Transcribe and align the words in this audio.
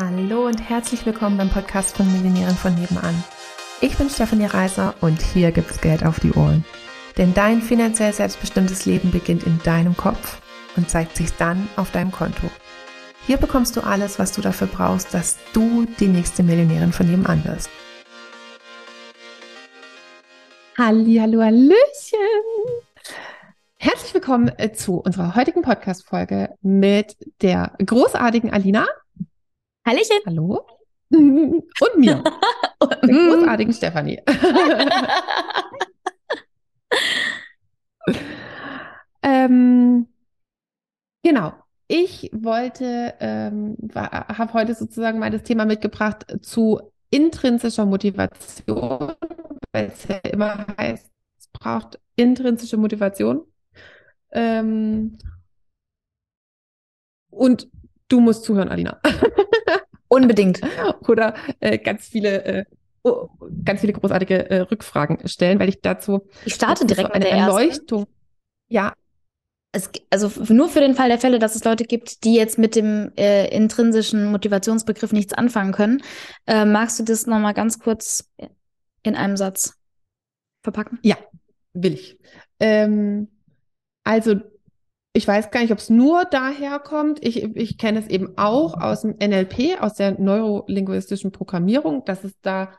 Hallo 0.00 0.46
und 0.46 0.60
herzlich 0.60 1.04
willkommen 1.06 1.38
beim 1.38 1.50
Podcast 1.50 1.96
von 1.96 2.06
Millionären 2.12 2.54
von 2.54 2.72
nebenan. 2.72 3.24
Ich 3.80 3.98
bin 3.98 4.08
Stefanie 4.08 4.46
Reiser 4.46 4.94
und 5.00 5.20
hier 5.20 5.50
gibt's 5.50 5.80
Geld 5.80 6.06
auf 6.06 6.20
die 6.20 6.30
Ohren. 6.34 6.64
Denn 7.16 7.34
dein 7.34 7.60
finanziell 7.60 8.12
selbstbestimmtes 8.12 8.86
Leben 8.86 9.10
beginnt 9.10 9.42
in 9.42 9.58
deinem 9.64 9.96
Kopf 9.96 10.40
und 10.76 10.88
zeigt 10.88 11.16
sich 11.16 11.32
dann 11.32 11.68
auf 11.74 11.90
deinem 11.90 12.12
Konto. 12.12 12.48
Hier 13.26 13.38
bekommst 13.38 13.76
du 13.76 13.80
alles, 13.80 14.20
was 14.20 14.30
du 14.30 14.40
dafür 14.40 14.68
brauchst, 14.68 15.12
dass 15.14 15.36
du 15.52 15.84
die 15.98 16.06
nächste 16.06 16.44
Millionärin 16.44 16.92
von 16.92 17.10
nebenan 17.10 17.44
wirst. 17.44 17.68
Hallo, 20.78 21.42
Hallöchen! 21.42 21.74
Herzlich 23.78 24.14
willkommen 24.14 24.52
äh, 24.58 24.70
zu 24.70 24.98
unserer 24.98 25.34
heutigen 25.34 25.62
Podcast-Folge 25.62 26.54
mit 26.62 27.16
der 27.42 27.72
großartigen 27.84 28.52
Alina. 28.52 28.86
Hallöchen. 29.88 30.20
Hallo. 30.26 30.66
Und 31.10 31.64
mir. 31.96 32.22
der 32.82 32.98
großartigen 33.00 33.72
Stefanie. 33.72 34.20
ähm, 39.22 40.06
genau. 41.22 41.54
Ich 41.86 42.28
wollte, 42.34 43.14
ähm, 43.18 43.78
habe 43.94 44.52
heute 44.52 44.74
sozusagen 44.74 45.20
mal 45.20 45.30
das 45.30 45.44
Thema 45.44 45.64
mitgebracht 45.64 46.26
zu 46.42 46.82
intrinsischer 47.08 47.86
Motivation, 47.86 49.14
weil 49.72 49.86
es 49.86 50.06
ja 50.06 50.18
immer 50.18 50.66
heißt, 50.76 51.10
es 51.38 51.48
braucht 51.48 51.98
intrinsische 52.14 52.76
Motivation. 52.76 53.46
Ähm, 54.32 55.16
und 57.30 57.70
du 58.08 58.20
musst 58.20 58.44
zuhören, 58.44 58.68
Alina. 58.68 59.00
Unbedingt. 60.08 60.60
Oder 61.08 61.34
äh, 61.60 61.78
ganz 61.78 62.08
viele, 62.08 62.44
äh, 62.44 62.64
oh, 63.02 63.28
ganz 63.64 63.80
viele 63.80 63.92
großartige 63.92 64.50
äh, 64.50 64.60
Rückfragen 64.60 65.26
stellen, 65.28 65.58
weil 65.58 65.68
ich 65.68 65.80
dazu 65.80 66.22
ich 66.44 66.54
starte 66.54 66.86
direkt 66.86 67.08
so 67.08 67.12
eine 67.12 67.24
mit 67.24 67.32
der 67.32 67.38
Erleuchtung. 67.38 68.00
Ersten. 68.00 68.14
Ja. 68.68 68.94
Es, 69.70 69.90
also 70.08 70.30
nur 70.52 70.70
für 70.70 70.80
den 70.80 70.94
Fall 70.94 71.08
der 71.08 71.18
Fälle, 71.18 71.38
dass 71.38 71.54
es 71.54 71.62
Leute 71.62 71.84
gibt, 71.84 72.24
die 72.24 72.34
jetzt 72.34 72.56
mit 72.58 72.74
dem 72.74 73.12
äh, 73.18 73.54
intrinsischen 73.54 74.30
Motivationsbegriff 74.30 75.12
nichts 75.12 75.34
anfangen 75.34 75.72
können, 75.72 76.02
äh, 76.46 76.64
magst 76.64 76.98
du 76.98 77.04
das 77.04 77.26
nochmal 77.26 77.52
ganz 77.52 77.78
kurz 77.78 78.30
in 79.02 79.14
einem 79.14 79.36
Satz 79.36 79.74
verpacken? 80.62 80.98
Ja, 81.02 81.16
will 81.74 81.92
ich. 81.92 82.18
Ähm, 82.60 83.28
also 84.04 84.36
ich 85.18 85.26
weiß 85.26 85.50
gar 85.50 85.60
nicht, 85.60 85.72
ob 85.72 85.78
es 85.78 85.90
nur 85.90 86.24
daher 86.24 86.78
kommt. 86.78 87.24
Ich, 87.26 87.42
ich 87.42 87.76
kenne 87.76 87.98
es 87.98 88.06
eben 88.06 88.38
auch 88.38 88.80
aus 88.80 89.02
dem 89.02 89.16
NLP, 89.20 89.82
aus 89.82 89.94
der 89.94 90.12
neurolinguistischen 90.18 91.32
Programmierung, 91.32 92.04
dass 92.04 92.22
es 92.22 92.40
da 92.40 92.72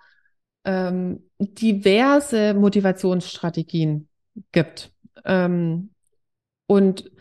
ähm, 0.64 1.30
diverse 1.38 2.54
Motivationsstrategien 2.54 4.08
gibt. 4.54 4.94
Ähm, 5.26 5.90
und 6.66 7.12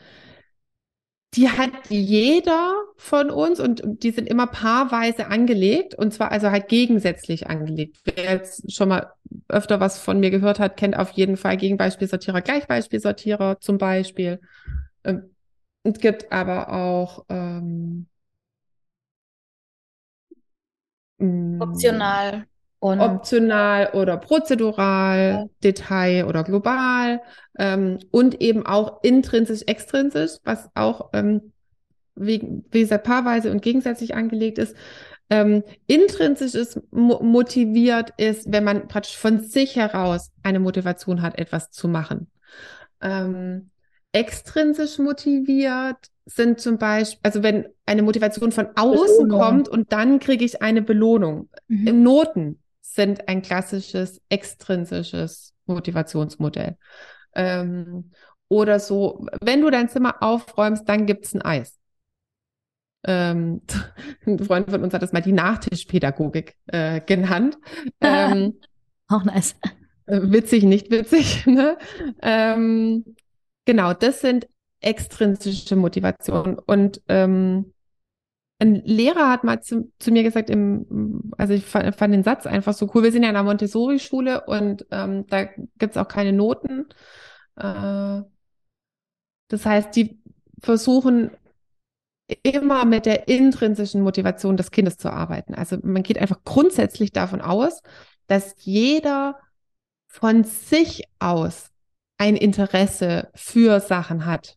die 1.34 1.48
hat 1.48 1.72
jeder 1.89 2.74
von 2.96 3.30
uns 3.30 3.58
und 3.58 3.83
die 4.05 4.12
sind 4.12 4.28
immer 4.28 4.46
paarweise 4.46 5.27
angelegt 5.27 5.96
und 5.96 6.14
zwar 6.14 6.30
also 6.30 6.50
halt 6.52 6.69
gegensätzlich 6.69 7.48
angelegt. 7.48 7.98
Wer 8.05 8.34
jetzt 8.34 8.72
schon 8.72 8.89
mal 8.89 9.12
öfter 9.48 9.80
was 9.80 9.98
von 9.98 10.20
mir 10.20 10.30
gehört 10.30 10.61
hat, 10.61 10.77
kennt 10.77 10.96
auf 10.96 11.11
jeden 11.11 11.36
Fall 11.36 11.56
Gegenbeispielsortierer, 11.56 12.41
Gleichbeispielsortierer 12.41 13.58
zum 13.61 13.78
Beispiel. 13.78 14.41
Ähm, 15.04 15.34
es 15.82 15.98
gibt 16.00 16.32
aber 16.32 16.72
auch 16.72 17.24
ähm, 17.28 18.06
mm, 21.18 21.60
optional 21.60 22.46
und 22.80 23.00
optional 23.00 23.90
oder 23.94 24.16
prozedural, 24.18 25.18
ja. 25.18 25.45
Detail 25.62 26.27
oder 26.27 26.45
global 26.45 27.20
ähm, 27.58 27.98
und 28.11 28.40
eben 28.40 28.67
auch 28.67 29.02
intrinsisch, 29.02 29.62
extrinsisch, 29.67 30.33
was 30.45 30.68
auch 30.74 31.11
ähm, 31.12 31.52
wie, 32.14 32.62
wie 32.70 32.80
gesagt 32.80 33.05
paarweise 33.05 33.50
und 33.50 33.62
gegensätzlich 33.62 34.14
angelegt 34.14 34.58
ist. 34.58 34.77
Ähm, 35.30 35.62
intrinsisch 35.86 36.55
ist 36.55 36.80
mo 36.90 37.23
motiviert 37.23 38.14
ist, 38.17 38.50
wenn 38.50 38.64
man 38.64 38.89
praktisch 38.89 39.17
von 39.17 39.40
sich 39.40 39.77
heraus 39.77 40.30
eine 40.42 40.58
Motivation 40.58 41.20
hat, 41.20 41.39
etwas 41.39 41.70
zu 41.70 41.86
machen. 41.86 42.30
Ähm, 43.02 43.70
extrinsisch 44.13 44.98
motiviert 44.98 45.96
sind 46.24 46.61
zum 46.61 46.79
Beispiel, 46.79 47.20
also 47.23 47.42
wenn 47.42 47.67
eine 47.86 48.02
Motivation 48.02 48.52
von 48.52 48.69
außen 48.77 49.29
Belohnung. 49.29 49.41
kommt 49.41 49.69
und 49.69 49.92
dann 49.92 50.19
kriege 50.19 50.45
ich 50.45 50.63
eine 50.63 50.83
Belohnung. 50.83 51.48
Mhm. 51.69 52.02
Noten 52.02 52.63
sind 52.80 53.29
ein 53.29 53.42
klassisches 53.42 54.20
extrinsisches 54.29 55.55
Motivationsmodell. 55.67 56.77
Ähm, 57.35 58.11
oder 58.48 58.80
so, 58.80 59.27
wenn 59.41 59.61
du 59.61 59.70
dein 59.70 59.89
Zimmer 59.89 60.23
aufräumst, 60.23 60.89
dann 60.89 61.07
gibt 61.07 61.27
es 61.27 61.35
ein 61.35 61.42
Eis. 61.42 61.79
Ähm, 63.05 63.63
ein 64.27 64.39
Freund 64.39 64.70
von 64.70 64.83
uns 64.83 64.92
hat 64.95 65.02
das 65.02 65.13
mal 65.13 65.23
die 65.23 65.33
Nachtischpädagogik 65.33 66.57
äh, 66.67 67.01
genannt. 67.01 67.58
Ähm, 68.01 68.55
Auch 69.08 69.24
nice. 69.24 69.57
Witzig, 70.07 70.64
nicht 70.64 70.91
witzig. 70.91 71.47
Ne? 71.47 71.79
Ähm, 72.23 73.17
Genau, 73.68 73.92
das 73.92 74.23
sind 74.23 74.48
extrinsische 74.80 75.77
Motivationen. 75.77 76.58
Und 76.58 77.02
ähm, 77.06 77.74
ein 78.58 78.77
Lehrer 78.77 79.29
hat 79.29 79.45
mal 79.45 79.62
zu, 79.62 79.92
zu 79.98 80.11
mir 80.11 80.23
gesagt, 80.23 80.48
im, 80.48 81.34
also 81.36 81.52
ich 81.52 81.67
fand, 81.67 81.95
fand, 81.95 82.14
den 82.14 82.23
Satz 82.23 82.46
einfach 82.46 82.73
so 82.73 82.90
cool. 82.95 83.02
Wir 83.02 83.12
sind 83.12 83.24
ja 83.24 83.29
in 83.29 83.36
einer 83.36 83.45
Montessori-Schule 83.45 84.46
und 84.46 84.86
ähm, 84.90 85.27
da 85.27 85.45
gibt 85.45 85.90
es 85.90 85.98
auch 85.98 86.08
keine 86.08 86.33
Noten. 86.33 86.86
Äh, 87.56 88.23
das 89.48 89.67
heißt, 89.67 89.95
die 89.95 90.18
versuchen 90.62 91.33
immer 92.42 92.86
mit 92.86 93.05
der 93.05 93.29
intrinsischen 93.29 94.00
Motivation 94.00 94.56
des 94.56 94.70
Kindes 94.70 94.96
zu 94.96 95.12
arbeiten. 95.12 95.52
Also 95.52 95.77
man 95.83 96.05
geht 96.05 96.17
einfach 96.17 96.42
grundsätzlich 96.42 97.12
davon 97.12 97.42
aus, 97.42 97.83
dass 98.29 98.55
jeder 98.61 99.39
von 100.06 100.45
sich 100.45 101.05
aus 101.18 101.70
ein 102.18 102.36
Interesse 102.36 103.30
für 103.34 103.80
Sachen 103.80 104.27
hat. 104.27 104.56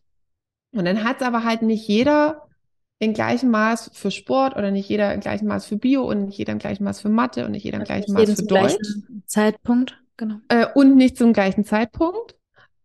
Und 0.72 0.84
dann 0.84 1.04
hat 1.04 1.20
es 1.20 1.26
aber 1.26 1.44
halt 1.44 1.62
nicht 1.62 1.86
jeder 1.88 2.48
in 2.98 3.14
gleichem 3.14 3.50
Maß 3.50 3.90
für 3.94 4.10
Sport 4.10 4.56
oder 4.56 4.70
nicht 4.70 4.88
jeder 4.88 5.12
in 5.12 5.20
gleichem 5.20 5.48
Maß 5.48 5.66
für 5.66 5.76
Bio 5.76 6.08
und 6.08 6.26
nicht 6.26 6.38
jeder 6.38 6.52
in 6.52 6.58
gleichem 6.58 6.84
Maß 6.84 7.00
für 7.00 7.08
Mathe 7.08 7.44
und 7.44 7.52
nicht 7.52 7.64
jeder 7.64 7.78
in 7.78 7.84
gleichem 7.84 8.14
Maß 8.14 8.34
für 8.34 8.46
Deutsch. 8.46 8.76
Zeitpunkt, 9.26 10.00
genau. 10.16 10.36
Äh, 10.48 10.66
und 10.74 10.96
nicht 10.96 11.16
zum 11.16 11.32
gleichen 11.32 11.64
Zeitpunkt. 11.64 12.36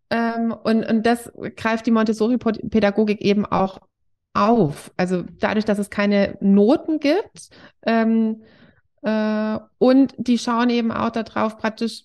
Ähm, 0.09 0.55
und, 0.63 0.85
und 0.85 1.05
das 1.05 1.31
greift 1.55 1.85
die 1.85 1.91
Montessori-Pädagogik 1.91 3.21
eben 3.21 3.45
auch 3.45 3.79
auf. 4.33 4.91
Also 4.97 5.23
dadurch, 5.39 5.65
dass 5.65 5.79
es 5.79 5.89
keine 5.89 6.37
Noten 6.39 6.99
gibt 6.99 7.49
ähm, 7.85 8.43
äh, 9.01 9.59
und 9.77 10.13
die 10.17 10.37
schauen 10.37 10.69
eben 10.69 10.91
auch 10.91 11.09
darauf 11.09 11.57
praktisch, 11.57 12.03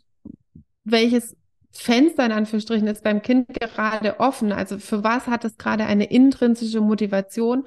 welches 0.84 1.37
Fenster 1.72 2.27
in 2.27 2.33
Anführungsstrichen 2.33 2.87
ist 2.87 3.03
beim 3.03 3.22
Kind 3.22 3.49
gerade 3.49 4.21
offen. 4.21 4.53
Also 4.53 4.78
für 4.78 5.03
was 5.03 5.27
hat 5.27 5.44
es 5.44 5.56
gerade 5.56 5.84
eine 5.84 6.05
intrinsische 6.05 6.81
Motivation? 6.81 7.66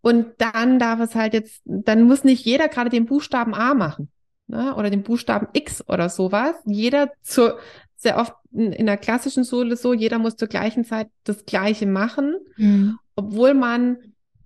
Und 0.00 0.26
dann 0.38 0.78
darf 0.78 1.00
es 1.00 1.14
halt 1.14 1.34
jetzt, 1.34 1.60
dann 1.64 2.04
muss 2.04 2.24
nicht 2.24 2.44
jeder 2.44 2.68
gerade 2.68 2.90
den 2.90 3.06
Buchstaben 3.06 3.54
A 3.54 3.74
machen 3.74 4.08
ne? 4.46 4.74
oder 4.74 4.90
den 4.90 5.02
Buchstaben 5.02 5.48
X 5.52 5.86
oder 5.88 6.08
sowas. 6.08 6.54
Jeder 6.64 7.10
zur, 7.22 7.58
sehr 7.94 8.18
oft 8.18 8.34
in, 8.52 8.72
in 8.72 8.86
der 8.86 8.96
klassischen 8.96 9.44
Schule 9.44 9.76
so, 9.76 9.92
jeder 9.92 10.18
muss 10.18 10.36
zur 10.36 10.48
gleichen 10.48 10.84
Zeit 10.84 11.08
das 11.24 11.44
Gleiche 11.44 11.86
machen, 11.86 12.36
mhm. 12.56 12.98
obwohl 13.16 13.54
man 13.54 13.98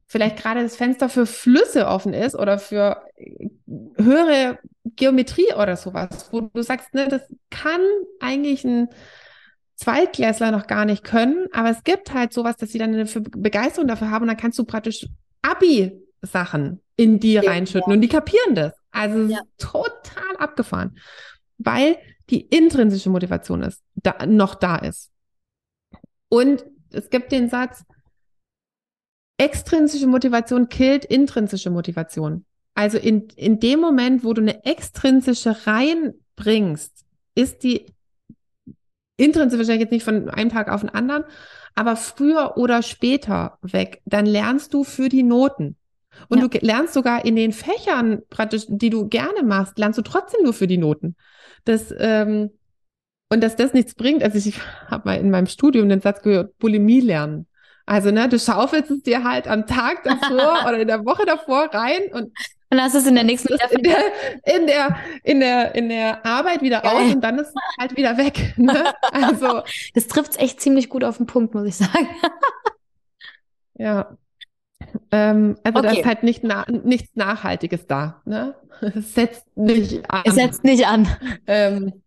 vielleicht 0.07 0.37
gerade 0.39 0.63
das 0.63 0.77
Fenster 0.77 1.09
für 1.09 1.27
Flüsse 1.27 1.87
offen 1.87 2.15
ist 2.15 2.37
oder 2.37 2.59
für 2.59 3.03
höhere 3.97 4.59
Geometrie 4.85 5.53
oder 5.55 5.77
sowas, 5.77 6.29
wo 6.31 6.43
du 6.43 6.63
sagst, 6.63 6.95
ne, 6.95 7.09
das 7.09 7.23
kann 7.51 7.81
eigentlich 8.21 8.65
ein 8.65 8.89
Zweitklässler 9.75 10.53
noch 10.53 10.67
gar 10.67 10.85
nicht 10.85 11.05
können, 11.05 11.49
aber 11.53 11.71
es 11.71 11.85
gibt 11.85 12.15
halt 12.15 12.33
sowas, 12.33 12.57
dass 12.57 12.71
sie 12.71 12.79
dann 12.79 12.95
eine 12.95 13.05
Begeisterung 13.05 13.89
dafür 13.89 14.11
haben 14.11 14.23
und 14.23 14.29
dann 14.29 14.37
kannst 14.37 14.59
du 14.59 14.65
praktisch 14.65 15.07
Abi-Sachen 15.43 16.81
in 16.97 17.21
die 17.21 17.35
ja, 17.35 17.43
reinschütten 17.43 17.91
ja. 17.91 17.95
und 17.95 18.01
die 18.01 18.09
kapieren 18.09 18.55
das. 18.55 18.73
Also 18.91 19.27
ja. 19.27 19.41
total 19.59 20.37
abgefahren, 20.39 20.99
weil 21.59 21.99
die 22.31 22.41
intrinsische 22.41 23.11
Motivation 23.11 23.63
ist, 23.63 23.83
da, 23.95 24.25
noch 24.27 24.55
da 24.55 24.77
ist. 24.77 25.11
Und 26.29 26.65
es 26.91 27.11
gibt 27.11 27.33
den 27.33 27.51
Satz, 27.51 27.85
extrinsische 29.39 30.07
Motivation 30.07 30.69
killt 30.69 31.05
intrinsische 31.05 31.71
Motivation. 31.71 32.45
Also 32.75 32.99
in, 32.99 33.29
in 33.37 33.59
dem 33.59 33.81
Moment, 33.81 34.25
wo 34.25 34.33
du 34.33 34.43
eine 34.43 34.65
extrinsische 34.65 35.67
reinbringst, 35.67 37.05
ist 37.35 37.63
die 37.63 37.87
intrinsische 39.17 39.61
wahrscheinlich 39.61 39.83
jetzt 39.83 39.93
nicht 39.93 40.05
von 40.05 40.29
einem 40.29 40.51
Tag 40.51 40.69
auf 40.69 40.81
den 40.81 40.91
anderen, 40.91 41.25
aber 41.75 41.97
früher 41.97 42.57
oder 42.57 42.83
später 42.83 43.59
weg. 43.63 44.03
Dann 44.05 44.27
lernst 44.27 44.75
du 44.75 44.85
für 44.85 45.09
die 45.09 45.23
Noten. 45.23 45.77
Und 46.29 46.41
ja. 46.41 46.49
du 46.49 46.59
lernst 46.67 46.95
sogar 46.95 47.25
in 47.25 47.37
den 47.37 47.53
Fächern 47.53 48.23
praktisch, 48.31 48.65
die 48.69 48.91
du 48.91 49.09
gerne 49.09 49.43
machst, 49.43 49.79
lernst 49.79 49.99
du 49.99 50.03
trotzdem 50.03 50.43
nur 50.45 50.55
für 50.55 50.67
die 50.67 50.79
Noten. 50.79 51.17
Das, 51.65 51.95
ähm, 51.99 52.51
und 53.31 53.43
dass 53.43 53.57
das 53.57 53.75
nichts 53.75 53.95
bringt, 53.95 54.23
also 54.23 54.39
ich 54.39 54.59
habe 54.87 55.09
mal 55.09 55.15
in 55.19 55.31
meinem 55.31 55.47
Studium 55.47 55.89
den 55.89 56.01
Satz 56.01 56.23
gehört, 56.23 56.57
Bulimie 56.59 57.01
lernen. 57.01 57.47
Also, 57.87 58.11
ne, 58.11 58.29
du 58.29 58.39
schaufelst 58.39 58.91
es 58.91 59.03
dir 59.03 59.23
halt 59.23 59.47
am 59.47 59.67
Tag 59.67 60.03
davor 60.03 60.65
oder 60.69 60.79
in 60.81 60.89
der 60.89 61.05
Woche 61.05 61.25
davor 61.25 61.71
rein 61.73 62.13
und 62.13 62.33
und 62.69 62.79
ist 62.79 62.95
es 62.97 63.07
in 63.07 63.15
der 63.15 63.23
nächsten 63.23 63.55
in 63.71 63.83
der, 63.85 63.99
in 64.45 64.67
der, 64.67 64.97
in 65.23 65.41
der, 65.41 65.75
in 65.77 65.89
der 65.89 66.27
Arbeit 66.27 66.63
wieder 66.63 66.81
Geil. 66.81 66.95
aus 66.95 67.15
und 67.15 67.21
dann 67.21 67.39
ist 67.39 67.49
es 67.49 67.55
halt 67.79 67.97
wieder 67.97 68.19
weg. 68.19 68.55
Ne? 68.57 68.93
Also. 69.13 69.63
Das 69.95 70.09
trifft 70.09 70.33
es 70.33 70.39
echt 70.39 70.61
ziemlich 70.61 70.89
gut 70.89 71.05
auf 71.05 71.19
den 71.19 71.27
Punkt, 71.27 71.55
muss 71.55 71.67
ich 71.67 71.77
sagen. 71.77 72.09
ja. 73.75 74.17
Ähm, 75.13 75.57
also 75.63 75.79
okay. 75.79 75.89
da 75.89 75.95
ist 75.95 76.07
halt 76.07 76.23
nicht 76.23 76.43
na 76.43 76.67
nichts 76.69 77.15
Nachhaltiges 77.15 77.87
da. 77.87 78.21
Ne? 78.25 78.55
Es 78.81 79.15
setzt 79.15 79.45
nicht 79.57 80.11
an. 80.11 80.23
Es 80.25 80.35
setzt 80.35 80.65
nicht 80.65 80.87
an. 80.87 81.09
Ähm, 81.47 82.03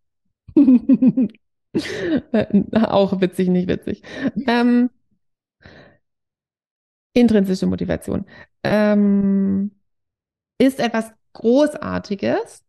auch 2.73 3.21
witzig, 3.21 3.49
nicht 3.49 3.67
witzig. 3.67 4.03
Ähm, 4.47 4.89
intrinsische 7.19 7.67
Motivation. 7.67 8.25
Ähm, 8.63 9.71
ist 10.57 10.79
etwas 10.79 11.11
Großartiges 11.33 12.63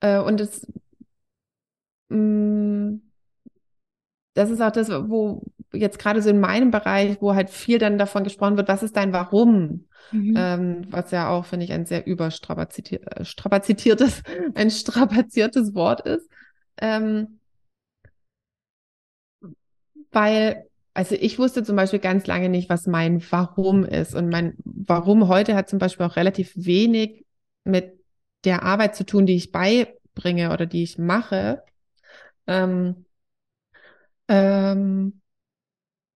äh, 0.00 0.18
und 0.18 0.40
es, 0.40 0.66
mh, 2.08 2.16
mm, 2.16 3.10
das 4.34 4.50
ist 4.50 4.60
auch 4.60 4.70
das, 4.70 4.90
wo 4.90 5.42
jetzt 5.72 5.98
gerade 5.98 6.22
so 6.22 6.30
in 6.30 6.40
meinem 6.40 6.70
Bereich, 6.70 7.20
wo 7.20 7.34
halt 7.34 7.50
viel 7.50 7.78
dann 7.78 7.98
davon 7.98 8.24
gesprochen 8.24 8.56
wird, 8.56 8.68
was 8.68 8.82
ist 8.82 8.96
dein 8.96 9.12
Warum? 9.12 9.86
Mhm. 10.12 10.34
Ähm, 10.36 10.86
was 10.88 11.10
ja 11.10 11.28
auch, 11.28 11.44
finde 11.44 11.64
ich, 11.64 11.72
ein 11.72 11.86
sehr 11.86 12.06
überstrapaziertes, 12.06 14.22
äh, 14.24 14.48
ein 14.54 14.70
strapaziertes 14.70 15.74
Wort 15.74 16.06
ist. 16.06 16.28
Ähm, 16.80 17.40
weil 20.12 20.69
also 20.94 21.14
ich 21.14 21.38
wusste 21.38 21.62
zum 21.62 21.76
Beispiel 21.76 22.00
ganz 22.00 22.26
lange 22.26 22.48
nicht, 22.48 22.68
was 22.68 22.86
mein 22.86 23.22
Warum 23.30 23.84
ist. 23.84 24.14
Und 24.14 24.28
mein 24.28 24.56
Warum 24.64 25.28
heute 25.28 25.54
hat 25.54 25.68
zum 25.68 25.78
Beispiel 25.78 26.06
auch 26.06 26.16
relativ 26.16 26.52
wenig 26.56 27.24
mit 27.64 28.00
der 28.44 28.62
Arbeit 28.62 28.96
zu 28.96 29.04
tun, 29.04 29.26
die 29.26 29.36
ich 29.36 29.52
beibringe 29.52 30.52
oder 30.52 30.66
die 30.66 30.82
ich 30.82 30.98
mache. 30.98 31.62
Ähm, 32.46 33.04
ähm, 34.28 35.20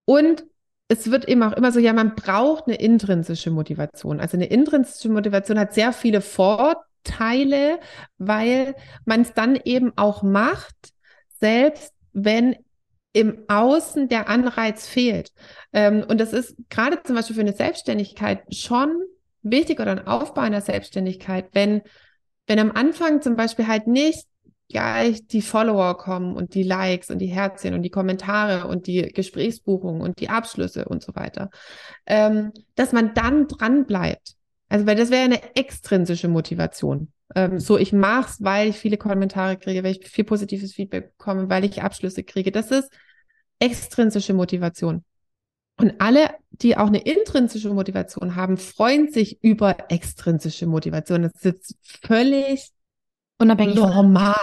und 0.07 0.45
es 0.89 1.11
wird 1.11 1.27
eben 1.29 1.43
auch 1.43 1.53
immer 1.53 1.73
so, 1.73 1.81
ja, 1.81 1.93
man 1.93 2.15
braucht 2.15 2.67
eine 2.67 2.77
intrinsische 2.77 3.51
Motivation. 3.51 4.21
Also 4.21 4.37
eine 4.37 4.47
intrinsische 4.47 5.09
Motivation 5.09 5.59
hat 5.59 5.75
sehr 5.75 5.93
viele 5.93 6.21
Vorteile, 6.21 7.81
weil 8.19 8.75
man 9.05 9.23
es 9.23 9.33
dann 9.33 9.57
eben 9.57 9.93
auch 9.97 10.23
macht, 10.23 10.93
selbst 11.41 11.93
wenn 12.13 12.57
im 13.15 13.45
Außen 13.49 14.09
der 14.09 14.29
Anreiz 14.29 14.87
fehlt. 14.87 15.33
Ähm, 15.73 16.05
und 16.07 16.21
das 16.21 16.35
ist 16.35 16.57
gerade 16.69 17.03
zum 17.03 17.15
Beispiel 17.15 17.37
für 17.37 17.43
eine 17.43 17.55
Selbstständigkeit 17.55 18.43
schon 18.53 19.03
wichtig 19.43 19.81
oder 19.81 19.93
ein 19.93 20.07
Aufbau 20.07 20.43
einer 20.43 20.61
Selbstständigkeit, 20.61 21.47
wenn, 21.53 21.83
wenn 22.47 22.59
am 22.59 22.73
Anfang 22.73 23.23
zum 23.23 23.37
Beispiel 23.37 23.69
halt 23.69 23.87
nicht 23.87 24.27
gleich 24.69 25.27
die 25.29 25.43
Follower 25.43 25.97
kommen 25.97 26.35
und 26.35 26.55
die 26.55 26.65
Likes 26.65 27.11
und 27.11 27.19
die 27.19 27.27
Herzchen 27.27 27.75
und 27.75 27.83
die 27.83 27.91
Kommentare 27.91 28.67
und 28.67 28.89
die 28.89 29.03
Gesprächsbuchungen 29.03 30.01
und 30.01 30.19
die 30.19 30.31
Abschlüsse 30.31 30.87
und 30.87 31.03
so 31.03 31.15
weiter, 31.15 31.51
ähm, 32.07 32.53
dass 32.75 32.93
man 32.93 33.15
dann 33.15 33.47
dran 33.47 33.87
bleibt. 33.87 34.35
Also, 34.69 34.87
weil 34.87 34.97
das 34.97 35.11
wäre 35.11 35.23
eine 35.23 35.55
extrinsische 35.55 36.27
Motivation. 36.27 37.13
Ähm, 37.37 37.61
so, 37.61 37.79
ich 37.79 37.93
mache 37.93 38.31
es, 38.31 38.43
weil 38.43 38.71
ich 38.71 38.77
viele 38.77 38.97
Kommentare 38.97 39.57
kriege, 39.57 39.85
weil 39.85 39.93
ich 39.93 40.09
viel 40.09 40.25
positives 40.25 40.73
Feedback 40.73 41.17
bekomme, 41.17 41.49
weil 41.49 41.65
ich 41.65 41.83
Abschlüsse 41.83 42.25
kriege. 42.25 42.51
Das 42.51 42.73
ist 42.73 42.91
extrinsische 43.65 44.35
Motivation. 44.35 45.05
Und 45.77 46.01
alle, 46.01 46.31
die 46.51 46.77
auch 46.77 46.87
eine 46.87 47.03
intrinsische 47.03 47.71
Motivation 47.71 48.37
haben, 48.37 48.59
freuen 48.59 49.11
sich 49.11 49.43
über 49.43 49.91
extrinsische 49.91 50.67
Motivation. 50.67 51.23
Das 51.23 51.35
ist 51.35 51.45
jetzt 51.45 51.77
völlig 52.07 52.71
unabhängig 53.39 53.75
normal. 53.75 54.37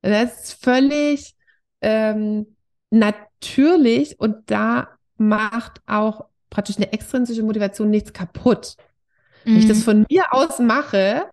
Das 0.00 0.44
ist 0.44 0.64
völlig 0.64 1.34
ähm, 1.82 2.56
natürlich 2.90 4.18
und 4.18 4.50
da 4.50 4.88
macht 5.18 5.80
auch 5.86 6.26
praktisch 6.48 6.76
eine 6.76 6.92
extrinsische 6.92 7.42
Motivation 7.42 7.90
nichts 7.90 8.12
kaputt. 8.12 8.76
Mhm. 9.44 9.50
Wenn 9.50 9.58
ich 9.58 9.68
das 9.68 9.78
mhm. 9.78 9.82
von 9.82 10.06
mir 10.08 10.32
aus 10.32 10.58
mache, 10.58 11.26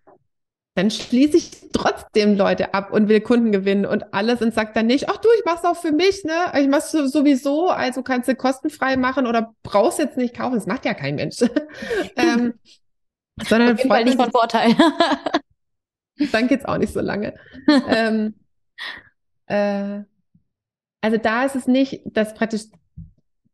dann 0.76 0.90
schließe 0.90 1.38
ich 1.38 1.52
trotzdem 1.72 2.36
Leute 2.36 2.74
ab 2.74 2.92
und 2.92 3.08
will 3.08 3.22
Kunden 3.22 3.52
gewinnen 3.52 3.86
und 3.86 4.14
alles 4.14 4.42
und 4.42 4.54
sag 4.54 4.74
dann 4.74 4.88
nicht, 4.88 5.08
ach 5.08 5.18
du, 5.18 5.30
ich 5.38 5.44
mach's 5.46 5.64
auch 5.66 5.78
für 5.78 5.92
mich, 5.92 6.24
ne? 6.24 6.52
Ich 6.60 6.68
mach's 6.68 6.92
sowieso, 6.92 7.70
also 7.70 8.02
kannst 8.02 8.28
du 8.28 8.36
kostenfrei 8.36 8.98
machen 8.98 9.28
oder 9.28 9.54
brauchst 9.62 10.00
jetzt 10.00 10.18
nicht 10.18 10.36
kaufen. 10.36 10.56
Das 10.56 10.66
macht 10.66 10.86
ja 10.86 10.96
kein 10.96 11.16
Mensch. 11.16 11.38
ähm, 12.16 12.56
sondern 13.48 13.74
Auf 13.74 13.84
jeden 13.84 14.06
nicht 14.06 14.18
von 14.18 14.32
Vorteil. 14.32 14.76
dann 16.32 16.48
geht's 16.48 16.66
auch 16.66 16.78
nicht 16.78 16.94
so 16.94 17.02
lange. 17.02 17.36
ähm, 17.88 18.36
äh, 19.46 20.02
also 21.02 21.18
da 21.18 21.46
ist 21.46 21.56
es 21.56 21.68
nicht, 21.68 22.02
dass 22.06 22.34
praktisch, 22.34 22.64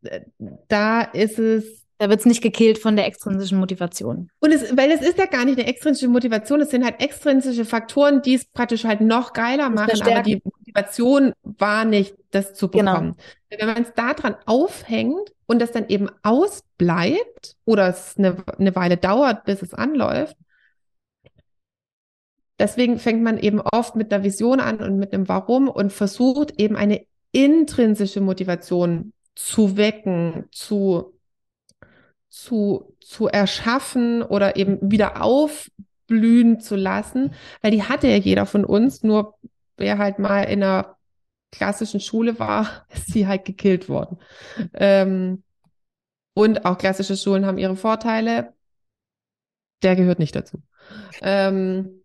äh, 0.04 0.21
da 0.69 1.01
ist 1.01 1.38
es 1.38 1.78
da 1.99 2.09
wird 2.09 2.21
es 2.21 2.25
nicht 2.25 2.41
gekillt 2.41 2.77
von 2.77 2.95
der 2.95 3.05
extrinsischen 3.05 3.59
Motivation. 3.59 4.31
Und 4.39 4.53
es, 4.53 4.75
weil 4.75 4.89
es 4.89 5.01
ist 5.01 5.17
ja 5.17 5.25
gar 5.25 5.43
nicht 5.43 5.59
eine 5.59 5.67
extrinsische 5.67 6.07
Motivation, 6.07 6.61
es 6.61 6.71
sind 6.71 6.85
halt 6.85 7.01
extrinsische 7.01 7.65
Faktoren, 7.65 8.21
die 8.21 8.35
es 8.35 8.45
praktisch 8.45 8.85
halt 8.85 9.01
noch 9.01 9.33
geiler 9.33 9.69
machen, 9.69 10.01
aber 10.01 10.23
die 10.23 10.41
Motivation 10.43 11.33
war 11.43 11.83
nicht, 11.83 12.15
das 12.31 12.53
zu 12.53 12.69
genau. 12.69 12.93
bekommen. 12.93 13.15
Genau. 13.49 13.61
Wenn 13.61 13.73
man 13.73 13.83
es 13.83 13.93
daran 13.93 14.37
aufhängt 14.45 15.33
und 15.45 15.59
das 15.59 15.73
dann 15.73 15.89
eben 15.89 16.09
ausbleibt 16.23 17.57
oder 17.65 17.89
es 17.89 18.17
eine, 18.17 18.37
eine 18.57 18.75
Weile 18.77 18.95
dauert, 18.95 19.43
bis 19.43 19.61
es 19.61 19.73
anläuft, 19.73 20.37
deswegen 22.57 22.97
fängt 22.97 23.23
man 23.23 23.37
eben 23.37 23.59
oft 23.59 23.97
mit 23.97 24.13
einer 24.13 24.23
Vision 24.23 24.61
an 24.61 24.77
und 24.77 24.99
mit 24.99 25.13
einem 25.13 25.27
Warum 25.27 25.67
und 25.67 25.91
versucht 25.91 26.61
eben 26.61 26.77
eine 26.77 27.05
intrinsische 27.33 28.21
Motivation 28.21 29.11
zu 29.35 29.75
wecken, 29.75 30.45
zu 30.51 31.19
zu, 32.29 32.95
zu 33.01 33.27
erschaffen 33.27 34.21
oder 34.21 34.56
eben 34.56 34.77
wieder 34.92 35.21
aufblühen 35.23 36.59
zu 36.59 36.75
lassen, 36.75 37.33
weil 37.61 37.71
die 37.71 37.83
hatte 37.83 38.07
ja 38.07 38.15
jeder 38.18 38.45
von 38.45 38.65
uns, 38.65 39.04
nur 39.04 39.37
wer 39.77 39.97
halt 39.97 40.19
mal 40.19 40.44
in 40.44 40.63
einer 40.63 40.97
klassischen 41.51 41.99
Schule 41.99 42.39
war, 42.39 42.85
ist 42.94 43.07
sie 43.11 43.27
halt 43.27 43.45
gekillt 43.45 43.89
worden. 43.89 44.19
Ähm, 44.73 45.44
und 46.33 46.65
auch 46.65 46.77
klassische 46.77 47.18
Schulen 47.18 47.45
haben 47.45 47.57
ihre 47.57 47.75
Vorteile. 47.75 48.54
Der 49.83 49.95
gehört 49.95 50.19
nicht 50.19 50.35
dazu. 50.35 50.61
Ähm, 51.21 52.04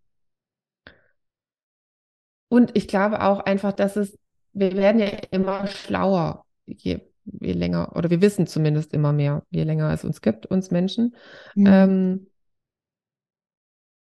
und 2.48 2.76
ich 2.76 2.88
glaube 2.88 3.22
auch 3.22 3.40
einfach, 3.40 3.72
dass 3.72 3.96
es, 3.96 4.18
wir 4.52 4.76
werden 4.76 5.00
ja 5.00 5.08
immer 5.30 5.66
schlauer, 5.66 6.46
je 6.66 7.00
je 7.24 7.52
länger, 7.52 7.96
oder 7.96 8.10
wir 8.10 8.20
wissen 8.20 8.46
zumindest 8.46 8.92
immer 8.92 9.12
mehr, 9.12 9.42
je 9.50 9.64
länger 9.64 9.92
es 9.92 10.04
uns 10.04 10.20
gibt, 10.20 10.46
uns 10.46 10.70
Menschen, 10.70 11.14
mhm. 11.54 11.66
ähm, 11.66 12.26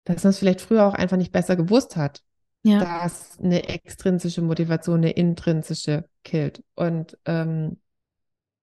dass 0.04 0.22
man 0.24 0.30
es 0.30 0.38
vielleicht 0.38 0.60
früher 0.60 0.86
auch 0.86 0.94
einfach 0.94 1.16
nicht 1.16 1.32
besser 1.32 1.56
gewusst 1.56 1.96
hat, 1.96 2.22
ja. 2.62 2.78
dass 2.78 3.38
eine 3.40 3.68
extrinsische 3.68 4.42
Motivation 4.42 4.98
eine 4.98 5.10
intrinsische 5.10 6.04
killt. 6.22 6.62
Und, 6.74 7.18
ähm, 7.24 7.78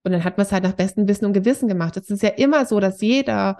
und 0.04 0.12
dann 0.12 0.24
hat 0.24 0.36
man 0.36 0.46
es 0.46 0.52
halt 0.52 0.64
nach 0.64 0.72
bestem 0.72 1.08
Wissen 1.08 1.26
und 1.26 1.32
Gewissen 1.32 1.68
gemacht. 1.68 1.96
Es 1.96 2.10
ist 2.10 2.22
ja 2.22 2.30
immer 2.30 2.66
so, 2.66 2.80
dass 2.80 3.00
jeder 3.00 3.58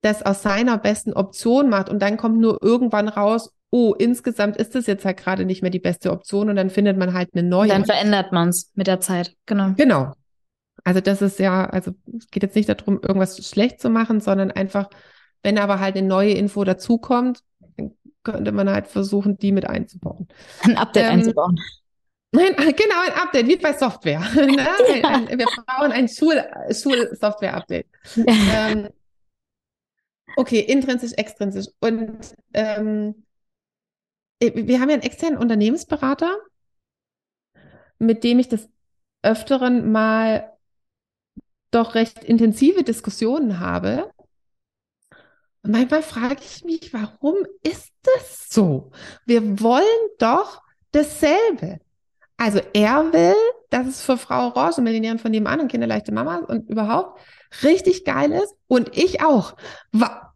das 0.00 0.22
aus 0.22 0.42
seiner 0.42 0.78
besten 0.78 1.12
Option 1.12 1.68
macht 1.68 1.88
und 1.88 2.00
dann 2.00 2.16
kommt 2.16 2.38
nur 2.38 2.62
irgendwann 2.62 3.08
raus, 3.08 3.52
oh, 3.70 3.94
insgesamt 3.98 4.56
ist 4.56 4.74
das 4.74 4.86
jetzt 4.86 5.04
halt 5.04 5.18
gerade 5.18 5.44
nicht 5.44 5.62
mehr 5.62 5.70
die 5.70 5.80
beste 5.80 6.10
Option 6.10 6.48
und 6.48 6.56
dann 6.56 6.70
findet 6.70 6.96
man 6.96 7.12
halt 7.12 7.30
eine 7.34 7.46
neue. 7.46 7.68
Dann 7.68 7.84
verändert 7.84 8.32
man 8.32 8.48
es 8.48 8.70
mit 8.74 8.86
der 8.86 9.00
Zeit, 9.00 9.34
genau. 9.46 9.72
Genau, 9.76 10.14
also 10.84 11.00
das 11.00 11.22
ist 11.22 11.38
ja, 11.38 11.66
also 11.66 11.92
es 12.16 12.28
geht 12.30 12.42
jetzt 12.42 12.56
nicht 12.56 12.68
darum, 12.68 13.00
irgendwas 13.02 13.46
schlecht 13.46 13.80
zu 13.80 13.90
machen, 13.90 14.20
sondern 14.20 14.50
einfach, 14.50 14.88
wenn 15.42 15.58
aber 15.58 15.80
halt 15.80 15.96
eine 15.96 16.06
neue 16.06 16.32
Info 16.32 16.64
dazukommt, 16.64 17.42
dann 17.76 17.92
könnte 18.22 18.52
man 18.52 18.70
halt 18.70 18.86
versuchen, 18.86 19.38
die 19.38 19.52
mit 19.52 19.66
einzubauen. 19.66 20.28
Ein 20.62 20.76
Update 20.76 21.06
ähm, 21.06 21.12
einzubauen. 21.18 21.58
Nein, 22.32 22.54
genau, 22.56 23.00
ein 23.06 23.14
Update, 23.14 23.46
wie 23.46 23.56
bei 23.56 23.72
Software. 23.72 24.20
ein, 24.36 24.58
ein, 25.28 25.38
wir 25.38 25.46
brauchen 25.46 25.92
ein 25.92 26.08
Schul-Software-Update. 26.08 27.86
Ja. 28.16 28.24
Ähm, 28.70 28.88
okay, 30.36 30.60
intrinsisch, 30.60 31.12
extrinsisch. 31.14 31.66
Und 31.80 32.34
ähm, 32.52 33.24
wir 34.40 34.80
haben 34.80 34.88
ja 34.88 34.94
einen 34.94 35.02
externen 35.02 35.38
Unternehmensberater, 35.38 36.36
mit 37.98 38.22
dem 38.24 38.38
ich 38.38 38.48
das 38.48 38.68
öfteren 39.22 39.90
mal 39.90 40.52
doch 41.70 41.94
recht 41.94 42.24
intensive 42.24 42.82
Diskussionen 42.82 43.60
habe. 43.60 44.10
manchmal 45.62 46.02
frage 46.02 46.40
ich 46.40 46.64
mich, 46.64 46.92
warum 46.92 47.36
ist 47.62 47.92
das 48.02 48.48
so? 48.48 48.90
Wir 49.26 49.60
wollen 49.60 49.84
doch 50.18 50.62
dasselbe. 50.92 51.80
Also 52.36 52.60
er 52.72 53.12
will, 53.12 53.34
dass 53.70 53.86
es 53.86 54.02
für 54.02 54.16
Frau 54.16 54.48
und 54.48 54.84
Millionären 54.84 55.18
von 55.18 55.30
nebenan 55.30 55.60
und 55.60 55.68
kinderleichte 55.68 56.12
Mamas 56.12 56.44
und 56.48 56.70
überhaupt 56.70 57.20
richtig 57.62 58.04
geil 58.04 58.32
ist 58.32 58.54
und 58.68 58.96
ich 58.96 59.22
auch. 59.22 59.56
Wa 59.92 60.32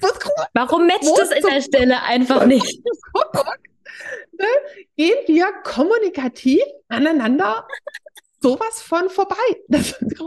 was, 0.00 0.18
Warum 0.54 0.88
matcht 0.88 1.18
es 1.22 1.30
in 1.30 1.46
der 1.46 1.62
Stelle 1.62 2.02
einfach 2.02 2.46
nicht? 2.46 2.84
ne? 4.32 4.46
Gehen 4.96 5.16
wir 5.26 5.46
kommunikativ 5.62 6.62
aneinander 6.88 7.66
sowas 8.44 8.82
von 8.82 9.08
vorbei. 9.08 9.36
Das 9.68 9.92
ist 9.92 10.20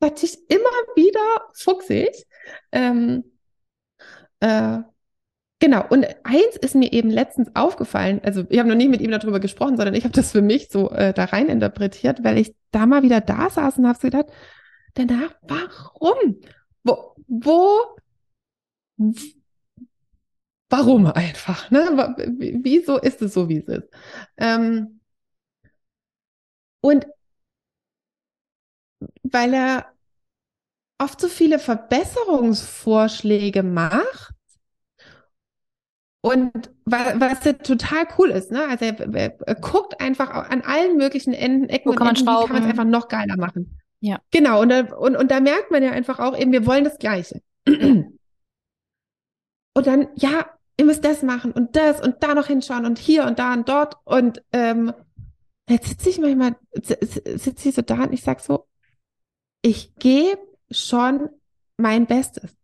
natürlich 0.00 0.38
immer 0.50 0.76
wieder 0.96 1.48
fuchsig. 1.54 2.26
Ähm, 2.72 3.24
äh, 4.40 4.80
genau, 5.60 5.86
und 5.88 6.06
eins 6.24 6.56
ist 6.60 6.74
mir 6.74 6.92
eben 6.92 7.08
letztens 7.08 7.48
aufgefallen, 7.54 8.20
also 8.22 8.44
ich 8.50 8.58
habe 8.58 8.68
noch 8.68 8.76
nie 8.76 8.88
mit 8.88 9.00
ihm 9.00 9.10
darüber 9.10 9.40
gesprochen, 9.40 9.76
sondern 9.78 9.94
ich 9.94 10.04
habe 10.04 10.14
das 10.14 10.32
für 10.32 10.42
mich 10.42 10.68
so 10.70 10.90
äh, 10.90 11.14
da 11.14 11.24
rein 11.24 11.48
interpretiert, 11.48 12.22
weil 12.22 12.36
ich 12.36 12.54
da 12.70 12.84
mal 12.84 13.02
wieder 13.02 13.22
da 13.22 13.48
saß 13.48 13.78
und 13.78 13.88
habe 13.88 13.98
so 13.98 14.08
gedacht, 14.08 14.26
danach, 14.92 15.34
warum? 15.42 16.40
Wo, 16.82 17.14
wo, 17.26 17.96
warum 20.68 21.06
einfach? 21.06 21.70
Ne? 21.70 22.14
Wieso 22.62 22.98
ist 22.98 23.22
es 23.22 23.32
so, 23.32 23.48
wie 23.48 23.58
es 23.58 23.68
ist? 23.68 23.88
Ähm, 24.36 25.00
und 26.82 27.06
weil 29.34 29.52
er 29.52 29.92
oft 30.98 31.20
so 31.20 31.28
viele 31.28 31.58
Verbesserungsvorschläge 31.58 33.62
macht. 33.62 34.32
Und 36.22 36.70
was, 36.86 37.44
ja 37.44 37.52
total 37.52 38.06
cool 38.16 38.30
ist, 38.30 38.50
ne? 38.50 38.66
Also 38.66 38.86
er, 38.86 38.98
er, 39.14 39.38
er, 39.38 39.54
guckt 39.56 40.00
einfach 40.00 40.30
an 40.30 40.62
allen 40.62 40.96
möglichen 40.96 41.34
Enden, 41.34 41.68
Ecken 41.68 41.92
Wo 41.92 41.96
kann 41.96 42.08
und 42.08 42.20
Enden, 42.20 42.30
wie 42.30 42.46
kann 42.46 42.52
man 42.52 42.62
es 42.62 42.68
einfach 42.70 42.84
noch 42.84 43.08
geiler 43.08 43.36
machen. 43.36 43.78
Ja. 44.00 44.22
Genau, 44.30 44.62
und 44.62 44.70
da, 44.70 44.94
und, 44.94 45.16
und 45.16 45.30
da 45.30 45.40
merkt 45.40 45.70
man 45.70 45.82
ja 45.82 45.90
einfach 45.90 46.20
auch 46.20 46.38
eben, 46.38 46.52
wir 46.52 46.64
wollen 46.64 46.84
das 46.84 46.98
Gleiche. 46.98 47.42
und 47.66 48.16
dann, 49.74 50.08
ja, 50.14 50.46
ihr 50.78 50.86
müsst 50.86 51.04
das 51.04 51.22
machen 51.22 51.52
und 51.52 51.76
das 51.76 52.00
und 52.00 52.22
da 52.22 52.34
noch 52.34 52.46
hinschauen 52.46 52.86
und 52.86 52.98
hier 52.98 53.26
und 53.26 53.38
da 53.38 53.52
und 53.52 53.68
dort. 53.68 53.98
Und 54.04 54.42
ähm, 54.52 54.94
jetzt 55.68 55.88
sitze 55.88 56.08
ich 56.08 56.18
manchmal, 56.18 56.56
sitze 56.82 57.68
ich 57.68 57.74
so 57.74 57.82
da 57.82 58.04
und 58.04 58.14
ich 58.14 58.22
sag 58.22 58.40
so, 58.40 58.66
ich 59.64 59.96
gebe 59.96 60.42
schon 60.70 61.30
mein 61.78 62.06
Bestes. 62.06 62.54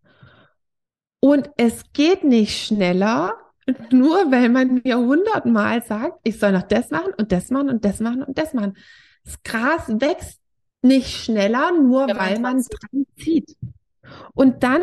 Und 1.21 1.51
es 1.57 1.93
geht 1.93 2.25
nicht 2.25 2.67
schneller, 2.67 3.35
nur 3.91 4.31
weil 4.31 4.51
man 4.51 4.83
mir 4.85 4.99
hundertmal 4.99 5.83
sagt, 5.83 6.21
ich 6.25 6.39
soll 6.39 6.53
noch 6.53 6.63
das 6.63 6.91
machen 6.91 7.13
und 7.17 7.33
das 7.33 7.51
machen 7.51 7.71
und 7.71 7.85
das 7.85 8.01
machen 8.01 8.23
und 8.23 8.37
das 8.37 8.53
machen. 8.53 8.77
Das 9.25 9.43
Gras 9.43 9.89
wächst 9.89 10.41
nicht 10.83 11.09
schneller, 11.09 11.73
nur 11.73 12.07
Wenn 12.07 12.19
weil 12.19 12.39
man 12.39 12.63
dran 12.63 13.07
zieht. 13.19 13.57
Und 14.35 14.63
dann, 14.63 14.83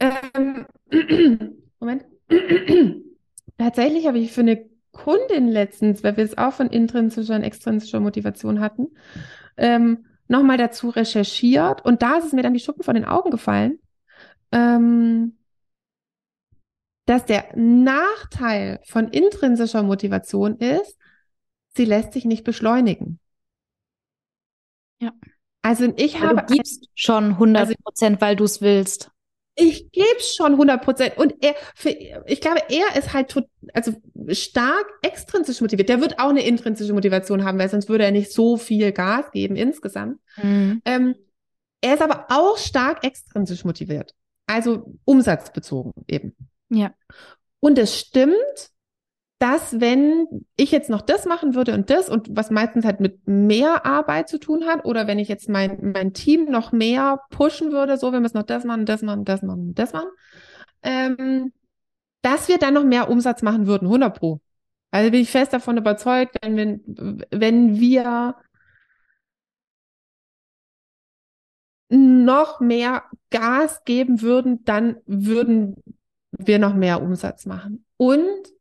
ähm, 0.00 0.66
Moment, 1.80 2.04
tatsächlich 3.58 4.06
habe 4.06 4.18
ich 4.18 4.32
für 4.32 4.42
eine 4.42 4.68
Kundin 4.92 5.48
letztens, 5.48 6.04
weil 6.04 6.16
wir 6.16 6.24
es 6.24 6.38
auch 6.38 6.52
von 6.52 6.68
intrinsischer 6.68 7.34
und 7.34 7.42
extrinsischer 7.42 8.00
Motivation 8.00 8.60
hatten, 8.60 8.88
ähm, 9.56 10.04
nochmal 10.30 10.56
dazu 10.56 10.88
recherchiert 10.88 11.84
und 11.84 12.02
da 12.02 12.16
ist 12.16 12.26
es 12.26 12.32
mir 12.32 12.42
dann 12.42 12.54
die 12.54 12.60
Schuppen 12.60 12.84
von 12.84 12.94
den 12.94 13.04
Augen 13.04 13.30
gefallen, 13.30 13.78
ähm, 14.52 15.36
dass 17.06 17.24
der 17.24 17.48
Nachteil 17.56 18.80
von 18.84 19.08
intrinsischer 19.08 19.82
Motivation 19.82 20.56
ist, 20.56 20.96
sie 21.74 21.84
lässt 21.84 22.12
sich 22.12 22.24
nicht 22.24 22.44
beschleunigen. 22.44 23.18
Ja. 25.00 25.12
Also 25.62 25.92
ich 25.96 26.20
habe. 26.20 26.44
Du 26.46 26.54
gibst 26.54 26.88
schon 26.94 27.32
100 27.32 27.60
also 27.60 27.74
Prozent, 27.82 28.16
also, 28.16 28.20
weil 28.26 28.36
du 28.36 28.44
es 28.44 28.60
willst 28.60 29.10
ich 29.60 29.92
gebe 29.92 30.20
schon 30.20 30.52
100 30.52 30.82
Prozent. 30.82 31.16
Und 31.18 31.34
er, 31.42 31.54
für, 31.74 31.90
ich 31.90 32.40
glaube, 32.40 32.62
er 32.68 32.96
ist 32.96 33.12
halt 33.12 33.30
tot, 33.30 33.44
also 33.74 33.92
stark 34.30 34.86
extrinsisch 35.02 35.60
motiviert. 35.60 35.88
Der 35.88 36.00
wird 36.00 36.18
auch 36.18 36.30
eine 36.30 36.44
intrinsische 36.44 36.92
Motivation 36.92 37.44
haben, 37.44 37.58
weil 37.58 37.68
sonst 37.68 37.88
würde 37.88 38.04
er 38.04 38.10
nicht 38.10 38.32
so 38.32 38.56
viel 38.56 38.92
Gas 38.92 39.30
geben 39.32 39.56
insgesamt. 39.56 40.18
Mhm. 40.42 40.80
Ähm, 40.84 41.14
er 41.82 41.94
ist 41.94 42.02
aber 42.02 42.26
auch 42.30 42.58
stark 42.58 43.04
extrinsisch 43.04 43.64
motiviert. 43.64 44.14
Also 44.46 44.94
umsatzbezogen 45.04 45.92
eben. 46.08 46.34
Ja. 46.70 46.94
Und 47.60 47.78
es 47.78 47.98
stimmt, 47.98 48.70
dass 49.40 49.80
wenn 49.80 50.26
ich 50.56 50.70
jetzt 50.70 50.90
noch 50.90 51.00
das 51.00 51.24
machen 51.24 51.54
würde 51.54 51.72
und 51.72 51.88
das 51.88 52.10
und 52.10 52.28
was 52.36 52.50
meistens 52.50 52.84
halt 52.84 53.00
mit 53.00 53.26
mehr 53.26 53.86
Arbeit 53.86 54.28
zu 54.28 54.38
tun 54.38 54.66
hat 54.66 54.84
oder 54.84 55.06
wenn 55.06 55.18
ich 55.18 55.28
jetzt 55.28 55.48
mein, 55.48 55.92
mein 55.94 56.12
Team 56.12 56.44
noch 56.50 56.72
mehr 56.72 57.22
pushen 57.30 57.72
würde, 57.72 57.96
so 57.96 58.12
wir 58.12 58.20
müssen 58.20 58.36
noch 58.36 58.44
das 58.44 58.64
machen, 58.64 58.84
das 58.84 59.00
machen, 59.00 59.24
das 59.24 59.40
machen, 59.40 59.74
das 59.74 59.94
machen, 59.94 60.10
ähm, 60.82 61.52
dass 62.20 62.48
wir 62.48 62.58
dann 62.58 62.74
noch 62.74 62.84
mehr 62.84 63.08
Umsatz 63.08 63.40
machen 63.40 63.66
würden, 63.66 63.86
100 63.86 64.18
pro. 64.18 64.40
Also 64.90 65.10
bin 65.10 65.22
ich 65.22 65.30
fest 65.30 65.54
davon 65.54 65.78
überzeugt, 65.78 66.36
wenn, 66.42 66.56
wenn, 66.58 67.24
wenn 67.30 67.80
wir 67.80 68.34
noch 71.88 72.60
mehr 72.60 73.04
Gas 73.30 73.84
geben 73.84 74.20
würden, 74.20 74.64
dann 74.66 74.98
würden 75.06 75.76
wir 76.30 76.58
noch 76.58 76.74
mehr 76.74 77.00
Umsatz 77.02 77.46
machen. 77.46 77.86
Und 77.96 78.52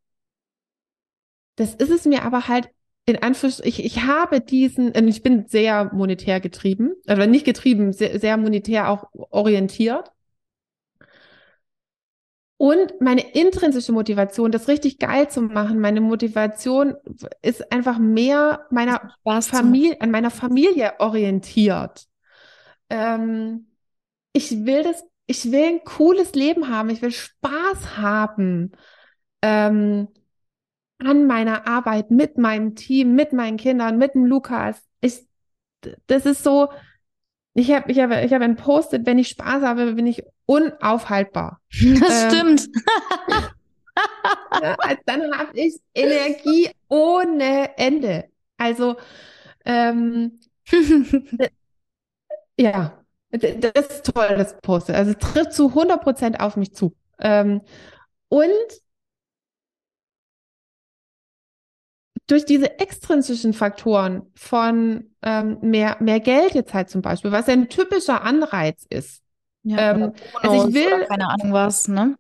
das 1.60 1.76
ist 1.76 1.92
es 1.92 2.06
mir 2.06 2.24
aber 2.24 2.48
halt 2.48 2.70
in 3.06 3.22
Anführungszeichen, 3.22 3.70
ich, 3.70 3.84
ich 3.84 4.04
habe 4.04 4.40
diesen, 4.40 4.94
ich 5.08 5.24
bin 5.24 5.48
sehr 5.48 5.92
monetär 5.94 6.40
getrieben, 6.40 6.94
also 7.08 7.26
nicht 7.26 7.44
getrieben, 7.44 7.92
sehr, 7.92 8.20
sehr 8.20 8.38
monetär 8.38 8.90
auch 8.90 9.10
orientiert. 9.14 10.12
Und 12.58 13.02
meine 13.02 13.22
intrinsische 13.34 13.92
Motivation, 13.94 14.52
das 14.52 14.68
richtig 14.68 15.00
geil 15.00 15.30
zu 15.30 15.42
machen, 15.42 15.80
meine 15.80 16.02
Motivation 16.02 16.96
ist 17.42 17.72
einfach 17.72 17.98
mehr 17.98 18.68
meiner 18.70 19.14
Familie, 19.42 20.00
an 20.02 20.12
meiner 20.12 20.30
Familie 20.30 20.94
orientiert. 21.00 22.06
Ähm, 22.90 23.68
ich 24.34 24.66
will 24.66 24.84
das, 24.84 25.04
ich 25.26 25.52
will 25.52 25.64
ein 25.64 25.84
cooles 25.84 26.34
Leben 26.34 26.70
haben, 26.70 26.90
ich 26.90 27.02
will 27.02 27.12
Spaß 27.12 27.98
haben. 27.98 28.72
Ähm, 29.42 30.10
an 31.00 31.26
meiner 31.26 31.68
Arbeit 31.68 32.12
mit 32.12 32.38
meinem 32.38 32.76
Team, 32.76 33.16
mit 33.16 33.34
meinen 33.34 33.58
Kindern, 33.58 33.98
mit 33.98 34.14
dem 34.14 34.26
Lukas. 34.26 34.82
Ich, 35.02 35.26
das 36.08 36.26
ist 36.26 36.44
so, 36.44 36.70
ich 37.54 37.72
habe 37.72 37.92
ich 37.92 38.00
hab, 38.00 38.12
ich 38.12 38.34
hab 38.34 38.42
ein 38.42 38.56
Post-it, 38.56 39.06
wenn 39.06 39.18
ich 39.18 39.30
Spaß 39.30 39.64
habe, 39.64 39.94
bin 39.94 40.08
ich 40.08 40.24
unaufhaltbar. 40.46 41.62
Das 42.00 42.34
ähm, 42.34 42.58
stimmt. 42.58 42.70
ja, 44.62 44.76
also 44.78 44.98
dann 45.06 45.38
habe 45.38 45.58
ich 45.58 45.80
Energie 45.94 46.70
ohne 46.88 47.78
Ende. 47.78 48.26
Also, 48.58 48.98
ähm, 49.66 50.40
ja, 52.58 53.04
das 53.32 53.88
ist 53.88 54.06
toll, 54.14 54.36
das 54.38 54.60
Post-it. 54.62 54.96
Also, 54.96 55.12
es 55.12 55.18
trifft 55.18 55.54
zu 55.54 55.70
100 55.70 56.02
Prozent 56.02 56.40
auf 56.40 56.58
mich 56.58 56.74
zu. 56.74 56.96
Ähm, 57.20 57.62
und 58.28 58.50
durch 62.30 62.46
diese 62.46 62.80
extrinsischen 62.80 63.54
Faktoren 63.54 64.22
von 64.36 65.06
ähm, 65.24 65.58
mehr, 65.62 65.98
mehr 66.00 66.20
Geld 66.20 66.54
jetzt 66.54 66.74
halt 66.74 66.90
zum 66.90 67.02
Beispiel, 67.02 67.32
was 67.32 67.48
ja 67.48 67.54
ein 67.54 67.70
typischer 67.70 68.22
Anreiz 68.24 68.86
ist. 68.90 69.24
Ja, 69.64 69.92
ähm, 69.92 70.14
also 70.42 70.68
ich 70.68 70.74
will. 70.74 71.06
keine 71.08 71.28
Ahnung 71.30 71.52
was, 71.54 71.88
ne? 71.88 72.18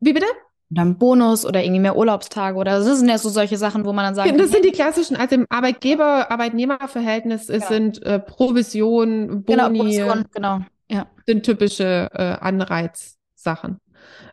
Wie 0.00 0.12
bitte? 0.12 0.26
Oder 0.70 0.82
ein 0.82 0.98
Bonus 0.98 1.44
oder 1.44 1.62
irgendwie 1.62 1.80
mehr 1.80 1.96
Urlaubstage 1.96 2.56
oder 2.56 2.78
das 2.78 2.98
sind 2.98 3.08
ja 3.08 3.18
so 3.18 3.28
solche 3.28 3.58
Sachen, 3.58 3.84
wo 3.84 3.92
man 3.92 4.04
dann 4.06 4.14
sagt. 4.14 4.38
Das 4.38 4.50
sind 4.50 4.64
die 4.64 4.72
klassischen, 4.72 5.16
also 5.16 5.34
im 5.34 5.46
Arbeitgeber-Arbeitnehmer-Verhältnis 5.50 7.48
ja. 7.48 7.60
sind 7.60 8.02
äh, 8.02 8.20
Provision, 8.20 9.44
genau, 9.44 9.66
Boni. 9.66 9.78
Genau, 9.78 9.82
Provision, 9.82 10.24
genau. 10.32 10.60
Ja. 10.88 11.06
Sind 11.26 11.44
typische 11.44 12.08
äh, 12.12 12.36
Anreizsachen. 12.40 13.80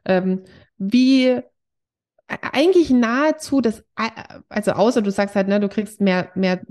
Ähm, 0.05 0.43
wie 0.77 1.41
eigentlich 2.41 2.89
nahezu 2.89 3.61
das, 3.61 3.83
also 4.50 4.71
außer 4.71 5.01
du 5.01 5.11
sagst 5.11 5.35
halt, 5.35 5.47
ne, 5.47 5.59
du 5.59 5.69
kriegst 5.69 6.01
mehr, 6.01 6.31
mehr, 6.35 6.61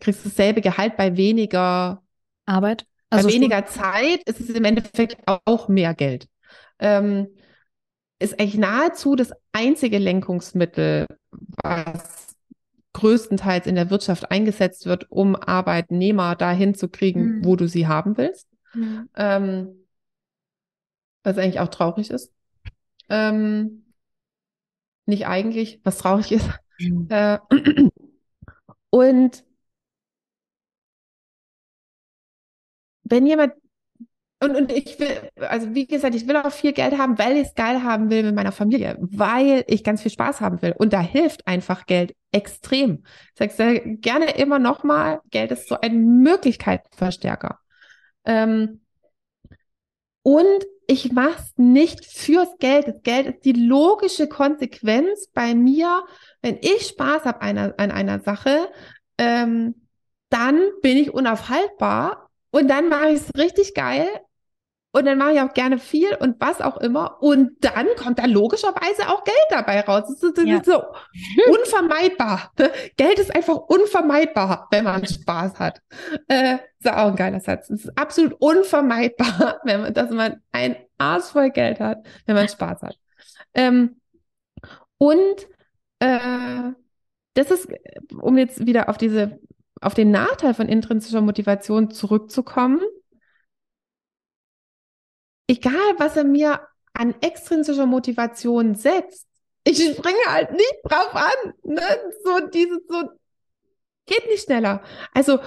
kriegst 0.00 0.24
dasselbe 0.24 0.60
Gehalt 0.60 0.96
bei 0.96 1.16
weniger 1.16 2.02
Arbeit. 2.46 2.86
Also 3.10 3.28
bei 3.28 3.34
weniger 3.34 3.64
Zeit 3.66 4.22
ist 4.24 4.40
es 4.40 4.50
im 4.50 4.64
Endeffekt 4.64 5.16
auch 5.26 5.68
mehr 5.68 5.94
Geld. 5.94 6.26
Ähm, 6.78 7.28
ist 8.18 8.38
eigentlich 8.40 8.56
nahezu 8.56 9.16
das 9.16 9.32
einzige 9.52 9.98
Lenkungsmittel, 9.98 11.06
was 11.62 12.34
größtenteils 12.94 13.66
in 13.66 13.74
der 13.74 13.90
Wirtschaft 13.90 14.30
eingesetzt 14.30 14.86
wird, 14.86 15.10
um 15.10 15.36
Arbeitnehmer 15.36 16.36
dahin 16.36 16.74
zu 16.74 16.88
kriegen, 16.88 17.38
mhm. 17.38 17.44
wo 17.44 17.56
du 17.56 17.68
sie 17.68 17.86
haben 17.86 18.16
willst. 18.16 18.48
Mhm. 18.72 19.08
Ähm, 19.16 19.86
was 21.22 21.38
eigentlich 21.38 21.60
auch 21.60 21.68
traurig 21.68 22.10
ist. 22.10 22.32
Ähm, 23.08 23.83
nicht 25.06 25.26
eigentlich, 25.26 25.80
was 25.84 25.98
traurig 25.98 26.32
ist. 26.32 26.48
Mhm. 26.78 27.06
Äh, 27.10 27.38
und 28.90 29.44
wenn 33.04 33.26
jemand, 33.26 33.52
und, 34.42 34.56
und 34.56 34.72
ich 34.72 34.98
will, 34.98 35.30
also 35.36 35.74
wie 35.74 35.86
gesagt, 35.86 36.14
ich 36.14 36.26
will 36.28 36.36
auch 36.36 36.52
viel 36.52 36.72
Geld 36.72 36.98
haben, 36.98 37.18
weil 37.18 37.36
ich 37.36 37.48
es 37.48 37.54
geil 37.54 37.82
haben 37.82 38.10
will 38.10 38.24
mit 38.24 38.34
meiner 38.34 38.52
Familie, 38.52 38.96
weil 39.00 39.64
ich 39.68 39.84
ganz 39.84 40.02
viel 40.02 40.10
Spaß 40.10 40.40
haben 40.40 40.60
will. 40.62 40.74
Und 40.76 40.92
da 40.92 41.00
hilft 41.00 41.46
einfach 41.46 41.86
Geld 41.86 42.14
extrem. 42.32 43.04
Ich 43.38 43.52
sage 43.52 43.96
gerne 43.98 44.32
immer 44.36 44.58
nochmal, 44.58 45.20
Geld 45.30 45.52
ist 45.52 45.68
so 45.68 45.80
ein 45.80 46.18
Möglichkeitenverstärker. 46.22 47.58
Ähm, 48.26 48.80
und 50.22 50.64
ich 50.86 51.12
mache 51.12 51.38
es 51.38 51.52
nicht 51.56 52.04
fürs 52.04 52.56
Geld. 52.58 52.88
Das 52.88 53.02
Geld 53.02 53.26
ist 53.26 53.44
die 53.44 53.52
logische 53.52 54.28
Konsequenz 54.28 55.28
bei 55.32 55.54
mir. 55.54 56.04
Wenn 56.42 56.58
ich 56.60 56.88
Spaß 56.88 57.24
habe 57.24 57.42
einer, 57.42 57.74
an 57.78 57.90
einer 57.90 58.20
Sache, 58.20 58.68
ähm, 59.18 59.74
dann 60.30 60.60
bin 60.82 60.96
ich 60.96 61.12
unaufhaltbar 61.12 62.30
und 62.50 62.68
dann 62.68 62.88
mache 62.88 63.10
ich 63.10 63.20
es 63.20 63.30
richtig 63.36 63.74
geil 63.74 64.08
und 64.94 65.06
dann 65.06 65.18
mache 65.18 65.32
ich 65.32 65.40
auch 65.40 65.52
gerne 65.54 65.78
viel 65.78 66.14
und 66.20 66.40
was 66.40 66.60
auch 66.60 66.76
immer. 66.76 67.20
Und 67.20 67.50
dann 67.64 67.88
kommt 67.96 68.20
da 68.20 68.26
logischerweise 68.26 69.08
auch 69.08 69.24
Geld 69.24 69.36
dabei 69.50 69.80
raus. 69.80 70.04
Das 70.08 70.22
ist, 70.22 70.38
das 70.38 70.44
Ja. 70.44 70.58
ist 70.58 70.66
so 70.66 70.80
unvermeidbar. 71.52 72.52
Geld 72.96 73.18
ist 73.18 73.34
einfach 73.34 73.56
unvermeidbar, 73.56 74.68
wenn 74.70 74.84
man 74.84 75.04
Spaß 75.06 75.58
hat. 75.58 75.80
Äh, 76.28 76.58
ist 76.78 76.86
auch 76.88 77.08
ein 77.08 77.16
geiler 77.16 77.40
Satz. 77.40 77.70
Es 77.70 77.86
ist 77.86 77.98
absolut 77.98 78.34
unvermeidbar, 78.38 79.60
wenn 79.64 79.80
man, 79.80 79.94
dass 79.94 80.10
man 80.10 80.40
ein 80.52 80.76
Arsch 80.96 81.24
voll 81.24 81.50
Geld 81.50 81.80
hat, 81.80 82.06
wenn 82.26 82.36
man 82.36 82.48
Spaß 82.48 82.82
hat. 82.82 82.96
Ähm, 83.52 83.96
und 84.98 85.48
äh, 85.98 86.70
das 87.34 87.50
ist, 87.50 87.68
um 88.20 88.38
jetzt 88.38 88.64
wieder 88.64 88.88
auf 88.88 88.96
diese, 88.96 89.40
auf 89.80 89.94
den 89.94 90.12
Nachteil 90.12 90.54
von 90.54 90.68
intrinsischer 90.68 91.20
Motivation 91.20 91.90
zurückzukommen. 91.90 92.80
Egal, 95.46 95.94
was 95.98 96.16
er 96.16 96.24
mir 96.24 96.60
an 96.94 97.14
extrinsischer 97.20 97.86
Motivation 97.86 98.74
setzt, 98.74 99.26
ich 99.64 99.78
springe 99.78 100.18
halt 100.28 100.52
nicht 100.52 100.74
drauf 100.84 101.14
an. 101.14 101.54
Ne? 101.64 101.82
So 102.24 102.46
dieses, 102.48 102.78
so 102.88 103.02
geht 104.06 104.26
nicht 104.28 104.44
schneller. 104.44 104.82
Also 105.12 105.40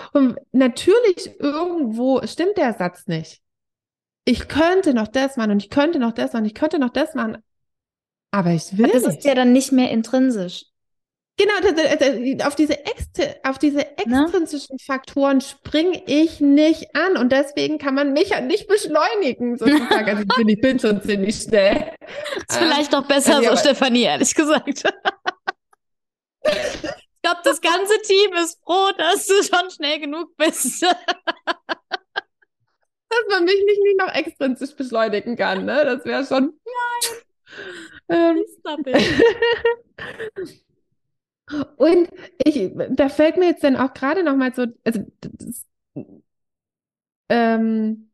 natürlich 0.52 1.40
irgendwo 1.40 2.26
stimmt 2.26 2.58
der 2.58 2.74
Satz 2.74 3.08
nicht. 3.08 3.42
Ich 4.26 4.48
könnte 4.48 4.94
noch 4.94 5.08
das 5.08 5.38
machen 5.38 5.52
und 5.52 5.64
ich 5.64 5.70
könnte 5.70 6.00
noch 6.00 6.12
das 6.12 6.34
machen, 6.34 6.46
ich 6.46 6.54
könnte 6.56 6.80
noch 6.80 6.90
das 6.90 7.14
machen, 7.16 7.38
aber 8.32 8.52
ich 8.52 8.78
will 8.78 8.90
Das 8.92 9.04
nicht. 9.04 9.20
ist 9.20 9.26
ja 9.26 9.36
dann 9.36 9.54
nicht 9.54 9.72
mehr 9.72 9.90
intrinsisch. 9.90 10.66
Genau, 11.38 12.48
auf 12.48 12.56
diese, 12.56 12.78
auf 13.44 13.60
diese 13.60 13.86
Ne? 14.08 14.24
extrinsischen 14.24 14.80
Faktoren 14.80 15.42
springe 15.42 16.02
ich 16.06 16.40
nicht 16.40 16.96
an 16.96 17.18
und 17.18 17.32
deswegen 17.32 17.78
kann 17.78 17.94
man 17.94 18.14
mich 18.14 18.30
ja 18.30 18.40
nicht 18.42 18.68
beschleunigen, 18.68 19.58
sozusagen. 19.58 20.10
Also 20.10 20.22
ich 20.22 20.36
bin, 20.36 20.50
ich 20.50 20.62
bin 20.62 20.80
schon 20.80 21.02
ziemlich 21.02 21.36
schnell. 21.36 21.94
Ist 22.38 22.58
vielleicht 22.58 22.94
doch 22.94 23.06
besser 23.06 23.42
ja, 23.42 23.52
so, 23.52 23.58
Stefanie, 23.58 24.04
ehrlich 24.04 24.34
gesagt. 24.34 24.68
ich 24.68 24.84
glaube, 27.22 27.42
das 27.44 27.60
ganze 27.60 28.02
Team 28.04 28.34
ist 28.42 28.60
froh, 28.64 28.92
dass 28.98 29.28
du 29.28 29.34
schon 29.44 29.70
schnell 29.72 30.00
genug 30.00 30.36
bist. 30.38 30.82
dass 30.84 30.96
man 33.30 33.44
mich 33.44 33.62
nicht, 33.66 33.82
nicht 33.84 34.00
noch 34.00 34.14
extrinsisch 34.14 34.76
beschleunigen 34.76 35.36
kann, 35.36 35.66
ne? 35.66 35.84
Das 35.86 36.06
wäre 36.06 36.26
schon. 36.26 36.54
Ähm, 38.10 38.44
Stop 38.60 38.86
it. 38.88 40.64
Und 41.78 42.10
ich, 42.44 42.72
da 42.92 43.10
fällt 43.10 43.38
mir 43.38 43.48
jetzt 43.48 43.64
dann 43.64 43.76
auch 43.78 43.94
gerade 43.94 44.24
noch 44.24 44.36
mal 44.36 44.54
so, 44.54 44.66
also 44.84 45.06
das, 45.22 45.66
ähm, 47.30 48.08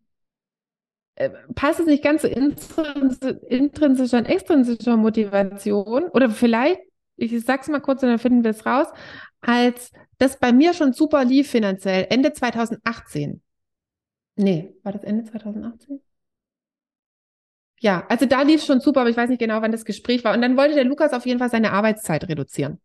äh, 1.16 1.30
passt 1.56 1.80
es 1.80 1.86
nicht 1.86 2.04
ganz 2.04 2.22
zu 2.22 2.28
intrinsi- 2.28 3.40
intrinsischer 3.46 4.18
und 4.18 4.26
extrinsischer 4.26 4.98
Motivation 4.98 6.06
oder 6.10 6.30
vielleicht, 6.30 6.80
ich 7.18 7.40
sag's 7.46 7.68
mal 7.70 7.80
kurz 7.82 8.04
und 8.04 8.10
dann 8.10 8.20
finden 8.20 8.44
wir 8.44 8.52
es 8.52 8.66
raus, 8.66 8.88
als 9.42 9.92
das 10.18 10.40
bei 10.40 10.52
mir 10.54 10.74
schon 10.74 10.94
super 10.94 11.26
lief 11.26 11.50
finanziell, 11.52 12.08
Ende 12.10 12.34
2018. 12.34 13.42
Nee, 14.38 14.76
war 14.84 14.94
das 14.94 15.04
Ende 15.06 15.26
2018? 15.26 16.02
Ja, 17.80 18.06
also 18.08 18.26
da 18.26 18.42
lief 18.44 18.64
schon 18.64 18.80
super, 18.80 19.02
aber 19.02 19.10
ich 19.10 19.18
weiß 19.18 19.30
nicht 19.30 19.40
genau, 19.40 19.62
wann 19.62 19.72
das 19.74 19.84
Gespräch 19.86 20.24
war. 20.24 20.34
Und 20.34 20.42
dann 20.42 20.56
wollte 20.58 20.76
der 20.76 20.86
Lukas 20.86 21.12
auf 21.14 21.26
jeden 21.26 21.40
Fall 21.40 21.50
seine 21.50 21.72
Arbeitszeit 21.74 22.28
reduzieren. 22.30 22.80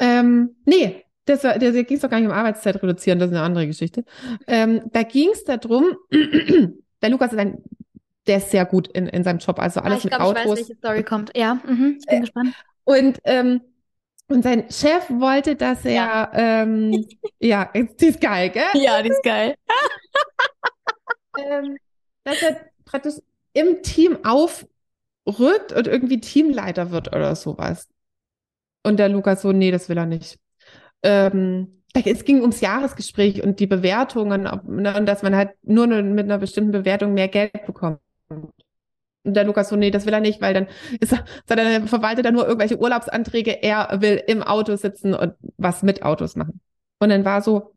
Ähm, 0.00 0.56
nee, 0.64 1.04
das 1.26 1.44
war, 1.44 1.58
da 1.58 1.70
ging 1.70 1.96
es 1.96 2.00
doch 2.00 2.10
gar 2.10 2.18
nicht 2.20 2.28
um 2.28 2.34
Arbeitszeit 2.34 2.82
reduzieren, 2.82 3.18
das 3.18 3.30
ist 3.30 3.36
eine 3.36 3.44
andere 3.44 3.66
Geschichte. 3.66 4.04
Ähm, 4.48 4.82
da 4.92 5.02
ging 5.04 5.30
es 5.32 5.44
darum, 5.44 5.84
der 7.02 7.10
Lukas 7.10 7.32
ist 7.32 7.38
ein, 7.38 7.62
der 8.26 8.38
ist 8.38 8.50
sehr 8.50 8.64
gut 8.64 8.88
in, 8.88 9.06
in 9.06 9.24
seinem 9.24 9.38
Job, 9.38 9.58
also 9.60 9.80
alles 9.80 9.98
ich 9.98 10.04
mit 10.04 10.14
glaube, 10.14 10.32
ich 10.32 10.36
weiß, 10.38 10.46
Autos. 10.46 10.58
welche 10.58 10.74
Story 10.76 11.04
kommt. 11.04 11.36
Ja, 11.36 11.54
mhm, 11.66 11.96
ich 12.00 12.06
bin 12.06 12.18
Äh, 12.18 12.20
gespannt. 12.20 12.54
Und, 12.84 13.18
ähm, 13.24 13.60
und 14.28 14.42
sein 14.42 14.64
Chef 14.70 15.08
wollte, 15.10 15.56
dass 15.56 15.84
er, 15.84 15.92
Ja. 15.94 16.30
ähm, 16.34 17.06
ja, 17.40 17.70
die 17.74 18.06
ist 18.06 18.20
geil, 18.20 18.50
gell? 18.50 18.62
Ja, 18.74 19.02
die 19.02 19.10
ist 19.10 19.22
geil. 19.22 19.54
ähm, 21.36 21.76
dass 22.24 22.42
er 22.42 22.60
praktisch 22.84 23.14
im 23.52 23.82
Team 23.82 24.18
aufrückt 24.24 25.72
und 25.72 25.86
irgendwie 25.86 26.20
Teamleiter 26.20 26.90
wird 26.90 27.08
oder 27.14 27.34
sowas. 27.36 27.88
Und 28.82 28.98
der 28.98 29.08
Lukas 29.08 29.42
so, 29.42 29.52
nee, 29.52 29.70
das 29.70 29.88
will 29.88 29.98
er 29.98 30.06
nicht. 30.06 30.38
Ähm, 31.02 31.82
es 31.94 32.24
ging 32.24 32.40
ums 32.42 32.60
Jahresgespräch 32.60 33.42
und 33.42 33.60
die 33.60 33.66
Bewertungen 33.68 34.46
ob, 34.46 34.64
ne, 34.68 34.96
und 34.96 35.06
dass 35.06 35.22
man 35.22 35.36
halt 35.36 35.52
nur 35.62 35.86
ne- 35.86 36.02
mit 36.02 36.24
einer 36.26 36.38
bestimmten 36.38 36.72
Bewertung 36.72 37.14
mehr 37.14 37.28
Geld 37.28 37.66
bekommt. 37.66 38.00
Und 39.22 39.34
der 39.34 39.44
Lukas 39.44 39.68
so, 39.68 39.76
nee, 39.76 39.90
das 39.90 40.06
will 40.06 40.14
er 40.14 40.20
nicht, 40.20 40.40
weil 40.40 40.54
dann 40.54 40.66
ist 40.98 41.12
er 41.12 41.24
dann 41.46 41.88
verwaltet 41.88 42.24
er 42.24 42.32
nur 42.32 42.46
irgendwelche 42.46 42.78
Urlaubsanträge. 42.78 43.62
Er 43.62 44.00
will 44.00 44.22
im 44.26 44.42
Auto 44.42 44.76
sitzen 44.76 45.14
und 45.14 45.34
was 45.58 45.82
mit 45.82 46.02
Autos 46.02 46.36
machen. 46.36 46.60
Und 47.00 47.10
dann 47.10 47.24
war 47.24 47.42
so, 47.42 47.74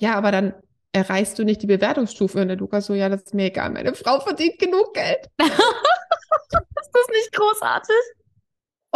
ja, 0.00 0.14
aber 0.16 0.32
dann 0.32 0.54
erreichst 0.92 1.38
du 1.38 1.44
nicht 1.44 1.62
die 1.62 1.66
Bewertungsstufe. 1.68 2.40
Und 2.42 2.48
der 2.48 2.58
Lukas 2.58 2.86
so, 2.86 2.94
ja, 2.94 3.08
das 3.08 3.22
ist 3.24 3.34
mir 3.34 3.46
egal. 3.46 3.70
Meine 3.70 3.94
Frau 3.94 4.20
verdient 4.20 4.58
genug 4.58 4.94
Geld. 4.94 5.30
Ist 6.80 6.90
das 6.92 7.08
nicht 7.10 7.32
großartig? 7.32 8.23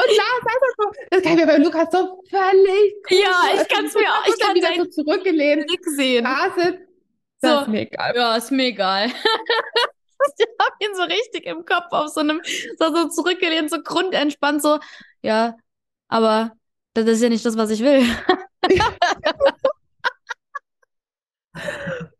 Und 0.00 0.16
Lars 0.16 0.42
einfach 0.42 0.72
so, 0.78 0.92
das 1.10 1.22
kann 1.22 1.32
ich 1.32 1.38
mir 1.38 1.46
bei 1.46 1.56
Lukas 1.58 1.88
so 1.90 2.22
völlig 2.30 2.94
Ja, 3.10 3.60
ich 3.60 3.68
kann's 3.68 3.94
mir 3.94 4.02
auch- 4.08 4.26
ich 4.28 4.38
kann 4.38 4.54
wieder 4.54 4.68
so 4.76 4.84
zurückgelehnt. 4.84 5.68
Sehen. 5.96 6.24
Sitzt, 6.56 6.78
das 7.40 7.50
So. 7.52 7.60
ist 7.62 7.68
mir 7.68 7.80
egal. 7.80 8.12
Ja, 8.14 8.36
ist 8.36 8.52
mir 8.52 8.66
egal. 8.66 9.06
ich 10.38 10.46
hab 10.60 10.74
ihn 10.80 10.94
so 10.94 11.02
richtig 11.02 11.46
im 11.46 11.64
Kopf 11.64 11.86
auf 11.90 12.08
so 12.10 12.20
einem, 12.20 12.40
so, 12.78 12.94
so 12.94 13.08
zurückgelehnt, 13.08 13.70
so 13.70 13.82
grundentspannt, 13.82 14.62
so, 14.62 14.78
ja, 15.22 15.56
aber 16.08 16.52
das 16.94 17.06
ist 17.06 17.22
ja 17.22 17.28
nicht 17.28 17.44
das, 17.44 17.56
was 17.56 17.70
ich 17.70 17.80
will. 17.80 18.04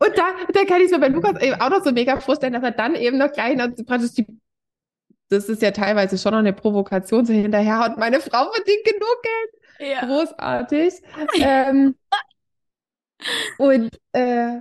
Und 0.00 0.16
da, 0.18 0.32
da 0.52 0.64
kann 0.64 0.78
ich 0.80 0.86
es 0.86 0.90
mir 0.90 0.98
bei 0.98 1.08
Lukas 1.08 1.40
eben 1.40 1.60
auch 1.60 1.70
noch 1.70 1.84
so 1.84 1.92
mega 1.92 2.18
vorstellen, 2.20 2.54
dass 2.54 2.62
er 2.62 2.72
dann 2.72 2.94
eben 2.94 3.18
noch 3.18 3.32
gleich 3.32 3.56
noch 3.56 3.68
praktisch 3.86 4.12
die, 4.14 4.26
das 5.28 5.48
ist 5.48 5.62
ja 5.62 5.70
teilweise 5.70 6.18
schon 6.18 6.32
noch 6.32 6.38
eine 6.38 6.52
Provokation 6.52 7.26
so 7.26 7.32
hinterher 7.32 7.84
und 7.86 7.98
meine 7.98 8.20
Frau 8.20 8.50
verdient 8.52 8.84
genug 8.84 9.22
Geld. 9.22 9.90
Ja. 9.90 10.06
Großartig. 10.06 10.94
ähm, 11.40 11.94
und, 13.58 13.90
äh, 14.12 14.60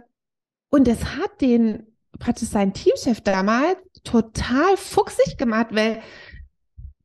und 0.70 0.88
das 0.88 1.04
hat 1.16 1.42
den 1.42 1.96
praktisch 2.20 2.50
sein 2.50 2.74
Teamchef 2.74 3.22
damals 3.22 3.78
total 4.04 4.76
fuchsig 4.78 5.38
gemacht, 5.38 5.68
weil 5.72 6.02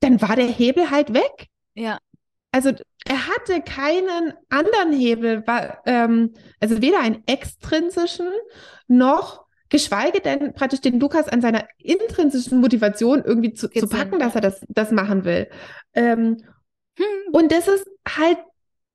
dann 0.01 0.21
war 0.21 0.37
der 0.37 0.47
Hebel 0.47 0.91
halt 0.91 1.15
weg. 1.15 1.49
Ja. 1.75 1.99
Also 2.51 2.73
er 3.07 3.29
hatte 3.29 3.63
keinen 3.63 4.35
anderen 4.51 4.93
Hebel, 4.93 5.47
wa- 5.47 5.79
ähm, 5.87 6.35
also 6.61 6.83
weder 6.83 7.01
einen 7.01 7.23
extrinsischen 7.27 8.29
noch 8.89 9.42
geschweige 9.73 10.21
denn 10.21 10.53
praktisch 10.53 10.83
den 10.83 11.01
Lukas 11.01 11.29
an 11.29 11.41
seiner 11.41 11.67
intrinsischen 11.79 12.61
Motivation 12.61 13.25
irgendwie 13.25 13.55
zu, 13.55 13.69
zu 13.71 13.89
packen, 13.89 14.21
ja. 14.21 14.27
dass 14.27 14.35
er 14.37 14.43
das, 14.43 14.65
das 14.69 14.93
machen 14.93 15.25
will. 15.25 15.49
Ähm, 15.95 16.37
Hm. 16.99 17.07
und 17.33 17.51
das 17.51 17.69
ist 17.69 17.87
halt 18.07 18.37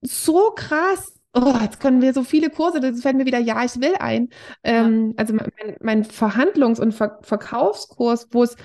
so 0.02 0.52
krass. 0.56 1.14
Oh, 1.34 1.56
jetzt 1.62 1.80
können 1.80 2.02
wir 2.04 2.14
so 2.14 2.24
viele 2.24 2.52
Kurse, 2.52 2.80
das 2.80 3.02
fällt 3.02 3.18
mir 3.18 3.26
wieder, 3.26 3.40
ja, 3.40 3.64
ich 3.64 3.82
will 3.82 3.96
ein. 4.00 4.30
Ähm, 4.64 5.14
Also 5.18 5.34
mein, 5.34 5.78
mein 5.82 6.04
Verhandlungs- 6.06 6.80
und 6.80 6.94
Ver 6.94 7.18
Verkaufskurs, 7.24 8.28
wo 8.32 8.44
es, 8.44 8.56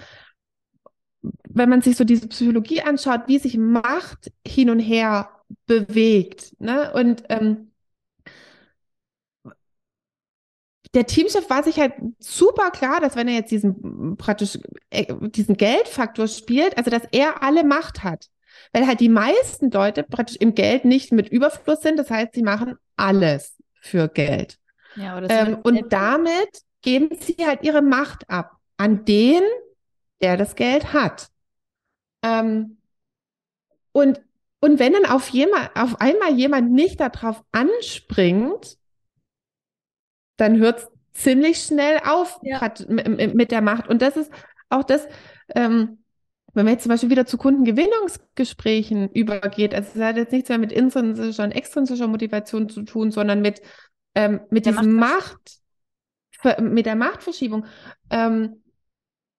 wenn 1.49 1.69
man 1.69 1.83
sich 1.83 1.97
so 1.97 2.05
diese 2.05 2.29
Psychologie 2.29 2.83
anschaut, 2.83 3.23
wie 3.27 3.39
sich 3.39 3.57
Macht 3.57 4.31
hin 4.47 4.71
und 4.71 4.81
her 4.81 5.31
bewegt. 5.67 6.55
Ne? 6.61 6.93
Und 6.93 7.25
ähm, 7.31 7.72
der 10.95 11.07
Teamchef 11.07 11.49
war 11.49 11.63
sich 11.63 11.79
halt 11.79 11.95
super 12.19 12.71
klar, 12.71 13.01
dass 13.01 13.17
wenn 13.17 13.29
er 13.29 13.35
jetzt 13.35 13.51
diesen 13.51 14.17
praktisch 14.17 14.59
äh, 14.91 15.07
diesen 15.31 15.57
Geldfaktor 15.57 16.29
spielt, 16.29 16.77
also 16.77 16.91
dass 16.91 17.03
er 17.13 17.43
alle 17.43 17.65
Macht 17.65 18.05
hat. 18.05 18.29
Weil 18.73 18.87
halt 18.87 19.01
die 19.01 19.09
meisten 19.09 19.71
Leute 19.71 20.03
praktisch 20.03 20.37
im 20.37 20.55
Geld 20.55 20.85
nicht 20.85 21.13
mit 21.13 21.29
Überfluss 21.29 21.81
sind. 21.81 21.99
Das 21.99 22.11
heißt, 22.11 22.35
sie 22.35 22.43
machen 22.43 22.77
alles 22.97 23.57
für 23.81 24.09
Geld. 24.09 24.59
Ja, 24.97 25.21
ähm, 25.29 25.59
und 25.63 25.93
damit 25.93 26.63
geben 26.83 27.17
sie 27.19 27.37
halt 27.47 27.63
ihre 27.63 27.83
Macht 27.83 28.29
ab 28.29 28.59
an 28.77 29.05
den, 29.05 29.43
der 30.21 30.37
das 30.37 30.55
Geld 30.55 30.93
hat. 30.93 31.29
Ähm, 32.23 32.79
und, 33.93 34.21
und 34.61 34.79
wenn 34.79 34.93
dann 34.93 35.07
auf, 35.07 35.29
jemand, 35.31 35.71
auf 35.75 36.01
einmal 36.01 36.35
jemand 36.35 36.73
nicht 36.73 37.01
darauf 37.01 37.43
anspringt, 37.53 38.79
dann 40.37 40.59
hört 40.59 40.81
es 40.81 40.91
ziemlich 41.23 41.59
schnell 41.59 42.01
auf 42.05 42.41
ja. 42.43 42.73
mit, 42.89 43.35
mit, 43.35 43.51
der 43.51 43.61
Macht. 43.61 43.89
Und 43.89 44.03
das 44.03 44.17
ist 44.17 44.31
auch 44.69 44.85
das, 44.85 45.07
ähm, 45.55 45.99
wenn 46.55 46.65
man 46.65 46.75
jetzt 46.75 46.83
zum 46.83 46.91
Beispiel 46.91 47.11
wieder 47.11 47.27
zu 47.27 47.39
Kundengewinnungsgesprächen 47.39 49.11
übergeht, 49.11 49.75
also 49.75 49.91
es 49.95 50.03
hat 50.03 50.17
jetzt 50.17 50.33
nichts 50.33 50.49
mehr 50.49 50.59
mit 50.59 50.73
intrinsischer 50.73 51.45
und 51.45 51.53
extrinsischer 51.53 52.09
Motivation 52.09 52.69
zu 52.69 52.83
tun, 52.83 53.11
sondern 53.11 53.41
mit, 53.41 53.63
ähm, 54.15 54.41
mit 54.51 54.67
der 54.67 54.73
diesem 54.73 54.97
Macht, 54.97 55.59
mit 56.61 56.87
der 56.87 56.97
Machtverschiebung, 56.97 57.65
ähm, 58.11 58.63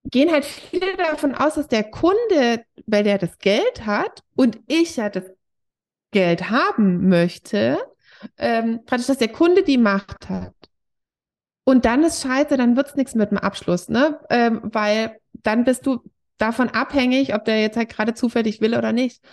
gehen 0.05 0.31
halt 0.31 0.45
viele 0.45 0.97
davon 0.97 1.35
aus, 1.35 1.55
dass 1.55 1.67
der 1.67 1.83
Kunde, 1.83 2.65
weil 2.85 3.03
der 3.03 3.17
das 3.17 3.37
Geld 3.37 3.85
hat 3.85 4.23
und 4.35 4.59
ich 4.67 4.95
ja 4.97 5.09
das 5.09 5.25
Geld 6.11 6.49
haben 6.49 7.07
möchte, 7.09 7.77
ähm, 8.37 8.81
praktisch, 8.85 9.07
dass 9.07 9.17
der 9.17 9.29
Kunde 9.29 9.63
die 9.63 9.77
Macht 9.77 10.29
hat. 10.29 10.53
Und 11.65 11.85
dann 11.85 12.03
ist 12.03 12.21
scheiße, 12.23 12.57
dann 12.57 12.75
wird's 12.75 12.95
nichts 12.95 13.15
mit 13.15 13.31
dem 13.31 13.37
Abschluss, 13.37 13.87
ne? 13.89 14.19
Ähm, 14.29 14.61
weil 14.63 15.17
dann 15.31 15.63
bist 15.63 15.85
du 15.85 16.03
davon 16.37 16.69
abhängig, 16.69 17.33
ob 17.33 17.45
der 17.45 17.61
jetzt 17.61 17.77
halt 17.77 17.89
gerade 17.89 18.13
zufällig 18.13 18.59
will 18.59 18.75
oder 18.75 18.91
nicht. 18.91 19.23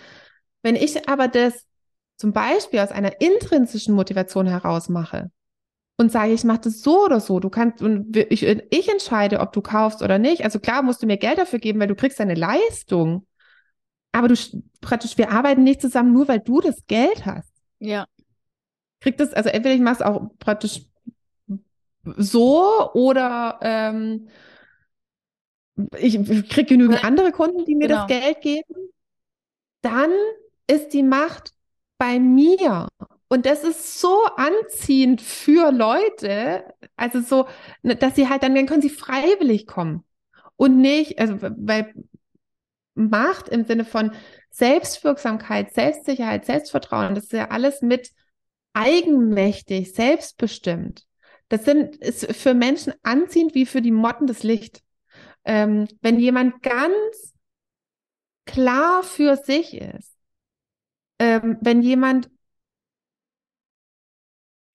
Wenn 0.63 0.75
ich 0.75 1.09
aber 1.09 1.27
das 1.27 1.65
zum 2.17 2.33
Beispiel 2.33 2.79
aus 2.79 2.91
einer 2.91 3.19
intrinsischen 3.19 3.95
Motivation 3.95 4.47
heraus 4.47 4.89
mache 4.89 5.31
und 5.97 6.11
sage, 6.11 6.33
ich 6.33 6.43
mache 6.43 6.61
das 6.61 6.81
so 6.81 7.05
oder 7.05 7.19
so, 7.19 7.39
du 7.39 7.49
kannst 7.49 7.81
und 7.81 8.15
ich, 8.15 8.43
ich 8.43 8.89
entscheide, 8.89 9.39
ob 9.39 9.51
du 9.51 9.61
kaufst 9.61 10.01
oder 10.01 10.19
nicht. 10.19 10.43
Also 10.43 10.59
klar 10.59 10.83
musst 10.83 11.01
du 11.01 11.07
mir 11.07 11.17
Geld 11.17 11.37
dafür 11.37 11.59
geben, 11.59 11.79
weil 11.79 11.87
du 11.87 11.95
kriegst 11.95 12.21
eine 12.21 12.35
Leistung. 12.35 13.25
Aber 14.13 14.27
du 14.27 14.35
praktisch, 14.81 15.17
wir 15.17 15.31
arbeiten 15.31 15.63
nicht 15.63 15.81
zusammen, 15.81 16.13
nur 16.13 16.27
weil 16.27 16.39
du 16.39 16.61
das 16.61 16.85
Geld 16.85 17.25
hast. 17.25 17.51
Ja. 17.79 18.05
Kriegt 18.99 19.19
das, 19.19 19.33
also 19.33 19.49
entweder 19.49 19.73
ich 19.73 19.81
mache 19.81 19.95
es 19.95 20.01
auch 20.01 20.29
praktisch 20.37 20.81
so 22.03 22.91
oder 22.93 23.59
ähm, 23.61 24.27
ich 25.97 26.13
kriege 26.49 26.65
genügend 26.65 27.03
andere 27.03 27.31
Kunden, 27.31 27.65
die 27.65 27.75
mir 27.75 27.87
genau. 27.87 28.07
das 28.07 28.07
Geld 28.07 28.41
geben, 28.41 28.89
dann 29.81 30.11
ist 30.67 30.89
die 30.89 31.03
Macht 31.03 31.53
bei 31.97 32.19
mir. 32.19 32.87
Und 33.27 33.45
das 33.45 33.63
ist 33.63 33.99
so 33.99 34.25
anziehend 34.35 35.21
für 35.21 35.71
Leute, 35.71 36.65
also 36.95 37.21
so, 37.21 37.47
ne, 37.81 37.95
dass 37.95 38.15
sie 38.15 38.27
halt 38.27 38.43
dann, 38.43 38.55
dann 38.55 38.65
können 38.65 38.81
sie 38.81 38.89
freiwillig 38.89 39.67
kommen 39.67 40.03
und 40.57 40.81
nicht, 40.81 41.19
also 41.19 41.37
weil 41.39 41.93
Macht 42.93 43.47
im 43.47 43.63
Sinne 43.63 43.85
von 43.85 44.11
Selbstwirksamkeit, 44.49 45.73
Selbstsicherheit, 45.73 46.45
Selbstvertrauen, 46.45 47.15
das 47.15 47.25
ist 47.25 47.33
ja 47.33 47.49
alles 47.49 47.81
mit 47.81 48.11
eigenmächtig, 48.73 49.93
selbstbestimmt. 49.93 51.05
Das 51.51 51.65
sind, 51.65 51.97
ist 51.97 52.33
für 52.33 52.53
Menschen 52.53 52.93
anziehend 53.03 53.55
wie 53.55 53.65
für 53.65 53.81
die 53.81 53.91
Motten 53.91 54.25
das 54.25 54.41
Licht. 54.41 54.81
Ähm, 55.43 55.85
wenn 56.01 56.17
jemand 56.17 56.63
ganz 56.63 57.33
klar 58.45 59.03
für 59.03 59.35
sich 59.35 59.75
ist, 59.75 60.15
ähm, 61.19 61.57
wenn 61.59 61.81
jemand, 61.81 62.31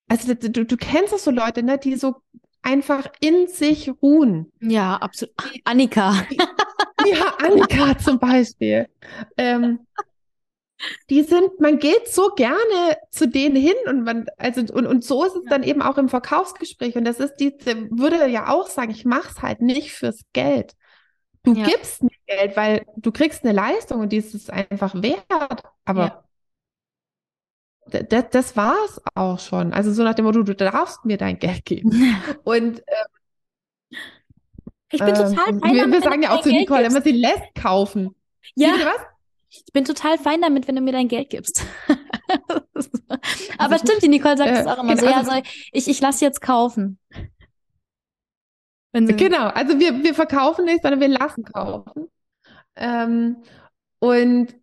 also 0.07 0.35
du, 0.35 0.67
du 0.67 0.77
kennst 0.77 1.15
doch 1.15 1.19
so 1.19 1.31
Leute, 1.31 1.63
ne, 1.63 1.79
die 1.79 1.97
so 1.97 2.17
einfach 2.61 3.11
in 3.21 3.49
sich 3.49 3.91
ruhen. 4.03 4.53
Ja, 4.61 4.97
absolut. 4.97 5.35
Annika. 5.65 6.27
ja, 7.07 7.37
Annika 7.39 7.97
zum 7.97 8.19
Beispiel. 8.19 8.87
Ähm, 9.39 9.87
die 11.11 11.23
sind, 11.23 11.61
man 11.61 11.79
geht 11.79 12.09
so 12.09 12.31
gerne 12.37 12.99
zu 13.11 13.27
denen 13.29 13.57
hin 13.57 13.75
und 13.87 14.05
man, 14.05 14.27
also, 14.37 14.61
und, 14.61 14.87
und 14.87 15.05
so 15.05 15.25
ist 15.25 15.35
es 15.35 15.43
ja. 15.45 15.51
dann 15.51 15.63
eben 15.63 15.83
auch 15.83 15.99
im 15.99 16.09
Verkaufsgespräch. 16.09 16.97
Und 16.97 17.05
das 17.05 17.19
ist 17.19 17.37
diese, 17.37 17.89
würde 17.91 18.29
ja 18.29 18.49
auch 18.53 18.69
sagen, 18.69 18.91
ich 18.91 19.05
mache 19.05 19.31
es 19.31 19.43
halt 19.43 19.63
nicht 19.63 19.93
fürs 19.93 20.21
Geld. 20.33 20.75
Du 21.43 21.55
ja. 21.55 21.67
gibst 21.67 22.03
mir 22.03 22.11
Geld, 22.27 22.57
weil 22.57 22.85
du 22.97 23.13
kriegst 23.13 23.45
eine 23.45 23.53
Leistung 23.53 24.01
und 24.01 24.11
die 24.11 24.17
ist 24.17 24.35
es 24.35 24.51
einfach 24.51 24.95
wert. 25.01 25.63
Aber 25.85 26.25
ja. 27.87 28.01
das, 28.03 28.25
das 28.31 28.57
war 28.57 28.77
es 28.85 29.01
auch 29.15 29.39
schon. 29.39 29.73
Also 29.73 29.93
so 29.93 30.03
nach 30.03 30.15
dem 30.15 30.25
Motto, 30.25 30.43
du 30.43 30.55
darfst 30.55 31.05
mir 31.05 31.17
dein 31.17 31.39
Geld 31.39 31.65
geben. 31.65 31.91
und 32.45 32.83
ähm, 32.87 33.97
ich 34.91 35.01
bin 35.01 35.15
total 35.15 35.35
fein 35.35 35.63
wir, 35.63 35.91
wir 35.91 36.01
sagen 36.01 36.23
ja 36.23 36.31
auch 36.31 36.43
zu 36.43 36.51
Nicole, 36.51 36.87
immer 36.87 37.03
sie 37.03 37.13
lässt 37.13 37.55
kaufen. 37.55 38.15
Ja. 38.55 38.69
was? 38.69 39.16
Ich 39.49 39.73
bin 39.73 39.85
total 39.85 40.19
fein 40.19 40.41
damit, 40.41 40.69
wenn 40.69 40.77
du 40.77 40.81
mir 40.81 40.93
dein 40.93 41.09
Geld 41.09 41.31
gibst. 41.31 41.65
Aber 43.59 43.79
stimmt, 43.79 44.03
die 44.03 44.09
Nicole 44.09 44.37
sagt 44.37 44.51
es 44.51 44.67
äh, 44.67 44.69
auch 44.69 44.83
immer 44.83 44.95
genau. 44.95 45.07
so, 45.07 45.07
ja, 45.07 45.17
also 45.19 45.33
ich, 45.73 45.89
ich 45.89 46.01
lasse 46.01 46.25
jetzt 46.25 46.41
kaufen. 46.41 46.99
genau, 48.93 49.49
also 49.49 49.79
wir, 49.79 50.03
wir 50.03 50.15
verkaufen 50.15 50.65
nicht, 50.65 50.83
sondern 50.83 51.01
wir 51.01 51.09
lassen 51.09 51.45
kaufen. 51.45 52.11
Ähm, 52.77 53.43
und, 53.99 54.55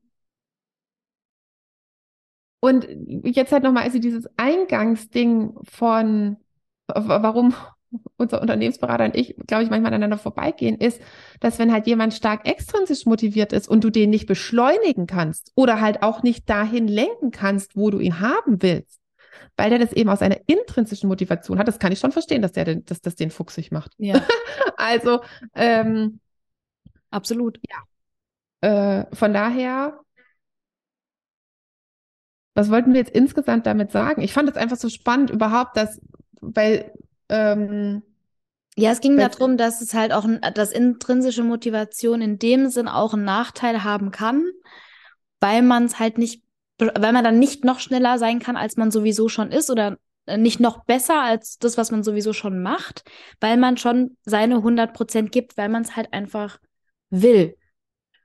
und 2.59 2.87
jetzt 3.23 3.51
halt 3.51 3.63
nochmal, 3.63 3.83
also 3.83 3.99
dieses 3.99 4.27
Eingangsding 4.37 5.55
von, 5.63 6.37
warum 6.87 7.55
unser 8.17 8.41
Unternehmensberater 8.41 9.05
und 9.05 9.15
ich, 9.15 9.35
glaube 9.47 9.63
ich, 9.63 9.69
manchmal 9.69 9.91
aneinander 9.93 10.17
vorbeigehen, 10.17 10.77
ist, 10.77 11.01
dass 11.39 11.59
wenn 11.59 11.71
halt 11.71 11.87
jemand 11.87 12.13
stark 12.13 12.47
extrinsisch 12.47 13.05
motiviert 13.05 13.53
ist 13.53 13.67
und 13.67 13.83
du 13.83 13.89
den 13.89 14.09
nicht 14.09 14.27
beschleunigen 14.27 15.07
kannst 15.07 15.51
oder 15.55 15.81
halt 15.81 16.03
auch 16.03 16.23
nicht 16.23 16.49
dahin 16.49 16.87
lenken 16.87 17.31
kannst, 17.31 17.75
wo 17.75 17.89
du 17.89 17.99
ihn 17.99 18.19
haben 18.19 18.61
willst, 18.61 18.99
weil 19.57 19.69
der 19.69 19.79
das 19.79 19.93
eben 19.93 20.09
aus 20.09 20.21
einer 20.21 20.37
intrinsischen 20.47 21.07
Motivation 21.07 21.59
hat, 21.59 21.67
das 21.67 21.79
kann 21.79 21.91
ich 21.91 21.99
schon 21.99 22.11
verstehen, 22.11 22.41
dass 22.41 22.53
der 22.53 22.65
den, 22.65 22.85
dass 22.85 23.01
das 23.01 23.15
den 23.15 23.31
fuchsig 23.31 23.71
macht. 23.71 23.91
Ja. 23.97 24.21
also 24.77 25.21
ähm, 25.55 26.19
absolut. 27.09 27.59
Ja. 28.61 29.01
Äh, 29.01 29.15
von 29.15 29.33
daher 29.33 29.99
was 32.55 32.69
wollten 32.69 32.93
wir 32.93 32.99
jetzt 32.99 33.15
insgesamt 33.15 33.65
damit 33.65 33.91
sagen? 33.91 34.21
Ich 34.21 34.33
fand 34.33 34.49
es 34.49 34.57
einfach 34.57 34.77
so 34.77 34.89
spannend 34.89 35.29
überhaupt, 35.29 35.75
dass, 35.75 35.99
weil 36.39 36.91
ähm, 37.33 38.03
ja, 38.75 38.91
es 38.91 39.01
ging 39.01 39.17
darum, 39.17 39.57
dass 39.57 39.81
es 39.81 39.93
halt 39.93 40.11
auch, 40.13 40.27
dass 40.53 40.71
intrinsische 40.71 41.43
Motivation 41.43 42.21
in 42.21 42.39
dem 42.39 42.69
Sinn 42.69 42.87
auch 42.87 43.13
einen 43.13 43.25
Nachteil 43.25 43.83
haben 43.83 44.11
kann, 44.11 44.45
weil 45.39 45.61
man 45.61 45.85
es 45.85 45.99
halt 45.99 46.17
nicht, 46.17 46.43
weil 46.79 47.13
man 47.13 47.23
dann 47.23 47.39
nicht 47.39 47.65
noch 47.65 47.79
schneller 47.79 48.17
sein 48.17 48.39
kann, 48.39 48.55
als 48.55 48.77
man 48.77 48.89
sowieso 48.89 49.29
schon 49.29 49.51
ist 49.51 49.69
oder 49.69 49.97
nicht 50.37 50.59
noch 50.59 50.85
besser 50.85 51.21
als 51.21 51.57
das, 51.57 51.77
was 51.77 51.91
man 51.91 52.03
sowieso 52.03 52.33
schon 52.33 52.61
macht, 52.63 53.03
weil 53.41 53.57
man 53.57 53.77
schon 53.77 54.17
seine 54.23 54.55
100 54.55 54.93
Prozent 54.93 55.31
gibt, 55.31 55.57
weil 55.57 55.69
man 55.69 55.83
es 55.83 55.95
halt 55.95 56.13
einfach 56.13 56.59
will. 57.09 57.55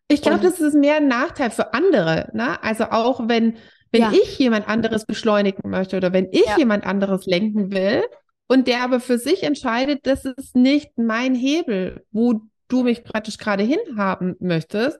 Ich 0.07 0.23
glaube, 0.23 0.41
das 0.41 0.61
ist 0.61 0.75
mehr 0.75 0.97
ein 0.97 1.09
Nachteil 1.09 1.51
für 1.51 1.75
andere. 1.75 2.31
Ne? 2.33 2.63
Also 2.63 2.85
auch 2.85 3.29
wenn, 3.29 3.59
wenn 3.91 4.03
ja. 4.03 4.13
ich 4.13 4.39
jemand 4.39 4.67
anderes 4.69 5.05
beschleunigen 5.05 5.69
möchte 5.69 5.97
oder 5.97 6.13
wenn 6.13 6.29
ich 6.31 6.47
ja. 6.47 6.57
jemand 6.57 6.87
anderes 6.87 7.27
lenken 7.27 7.73
will, 7.73 8.05
und 8.49 8.67
der 8.67 8.83
aber 8.83 8.99
für 8.99 9.19
sich 9.19 9.43
entscheidet, 9.43 10.07
das 10.07 10.25
ist 10.25 10.57
nicht 10.57 10.99
mein 10.99 11.35
Hebel, 11.35 12.05
wo 12.11 12.41
du 12.69 12.83
mich 12.83 13.05
praktisch 13.05 13.39
gerade 13.39 13.63
hinhaben 13.63 14.37
möchtest, 14.41 14.99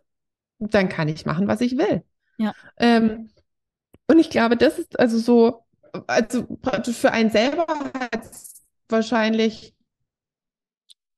dann 0.59 0.89
kann 0.89 1.09
ich 1.09 1.27
machen, 1.27 1.49
was 1.49 1.61
ich 1.61 1.77
will. 1.77 2.03
Ja. 2.37 2.55
Ähm, 2.77 3.31
und 4.07 4.19
ich 4.19 4.31
glaube, 4.31 4.57
das 4.57 4.79
ist 4.79 4.99
also 4.99 5.19
so, 5.19 5.65
also 6.07 6.45
praktisch 6.63 6.97
für 6.97 7.13
einen 7.13 7.31
selber 7.31 7.67
hat 7.95 8.25
es 8.25 8.65
wahrscheinlich 8.89 9.75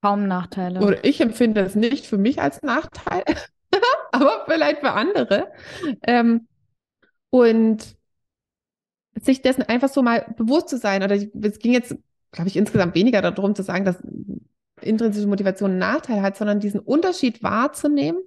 kaum 0.01 0.27
Nachteile. 0.27 0.81
Oder 0.81 1.05
ich 1.05 1.21
empfinde 1.21 1.61
es 1.61 1.75
nicht 1.75 2.07
für 2.07 2.19
mich 2.19 2.41
als 2.41 2.63
Nachteil, 2.63 3.25
aber 4.13 4.45
vielleicht 4.47 4.81
für 4.81 4.93
andere. 4.93 5.53
Ähm, 6.03 6.49
und 7.31 7.97
sich 9.15 9.43
dessen 9.43 9.63
einfach 9.63 9.89
so 9.89 10.03
mal 10.03 10.33
bewusst 10.37 10.69
zu 10.69 10.79
sein, 10.79 11.03
oder 11.03 11.17
es 11.17 11.59
ging 11.59 11.73
jetzt 11.73 11.97
glaube 12.33 12.49
ich, 12.49 12.57
insgesamt 12.57 12.95
weniger 12.95 13.23
darum 13.23 13.55
zu 13.55 13.63
sagen, 13.63 13.85
dass 13.85 14.03
intrinsische 14.81 15.27
Motivation 15.27 15.71
einen 15.71 15.79
Nachteil 15.79 16.23
hat, 16.23 16.37
sondern 16.37 16.61
diesen 16.61 16.81
Unterschied 16.81 17.43
wahrzunehmen 17.43 18.23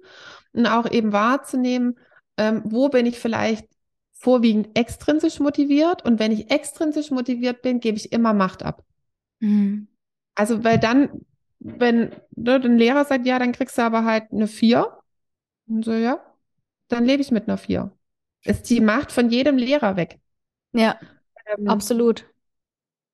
und 0.52 0.66
auch 0.66 0.90
eben 0.90 1.12
wahrzunehmen, 1.12 1.98
ähm, 2.36 2.62
wo 2.64 2.88
bin 2.88 3.06
ich 3.06 3.18
vielleicht 3.18 3.66
vorwiegend 4.12 4.78
extrinsisch 4.78 5.40
motiviert 5.40 6.04
und 6.04 6.18
wenn 6.18 6.32
ich 6.32 6.50
extrinsisch 6.50 7.10
motiviert 7.10 7.62
bin, 7.62 7.80
gebe 7.80 7.96
ich 7.96 8.12
immer 8.12 8.32
Macht 8.32 8.62
ab. 8.62 8.84
Mhm. 9.40 9.88
Also, 10.34 10.64
weil 10.64 10.78
dann, 10.78 11.10
wenn 11.58 12.12
ne, 12.34 12.54
ein 12.54 12.78
Lehrer 12.78 13.04
sagt, 13.04 13.26
ja, 13.26 13.38
dann 13.38 13.52
kriegst 13.52 13.76
du 13.78 13.82
aber 13.82 14.04
halt 14.04 14.32
eine 14.32 14.46
4. 14.46 14.86
Und 15.66 15.84
so, 15.84 15.92
ja, 15.92 16.24
dann 16.88 17.04
lebe 17.04 17.22
ich 17.22 17.30
mit 17.30 17.48
einer 17.48 17.58
4. 17.58 17.92
Ist 18.44 18.68
die 18.70 18.80
Macht 18.80 19.12
von 19.12 19.30
jedem 19.30 19.56
Lehrer 19.56 19.96
weg. 19.96 20.18
Ja, 20.72 20.98
ähm, 21.46 21.68
absolut. 21.68 22.26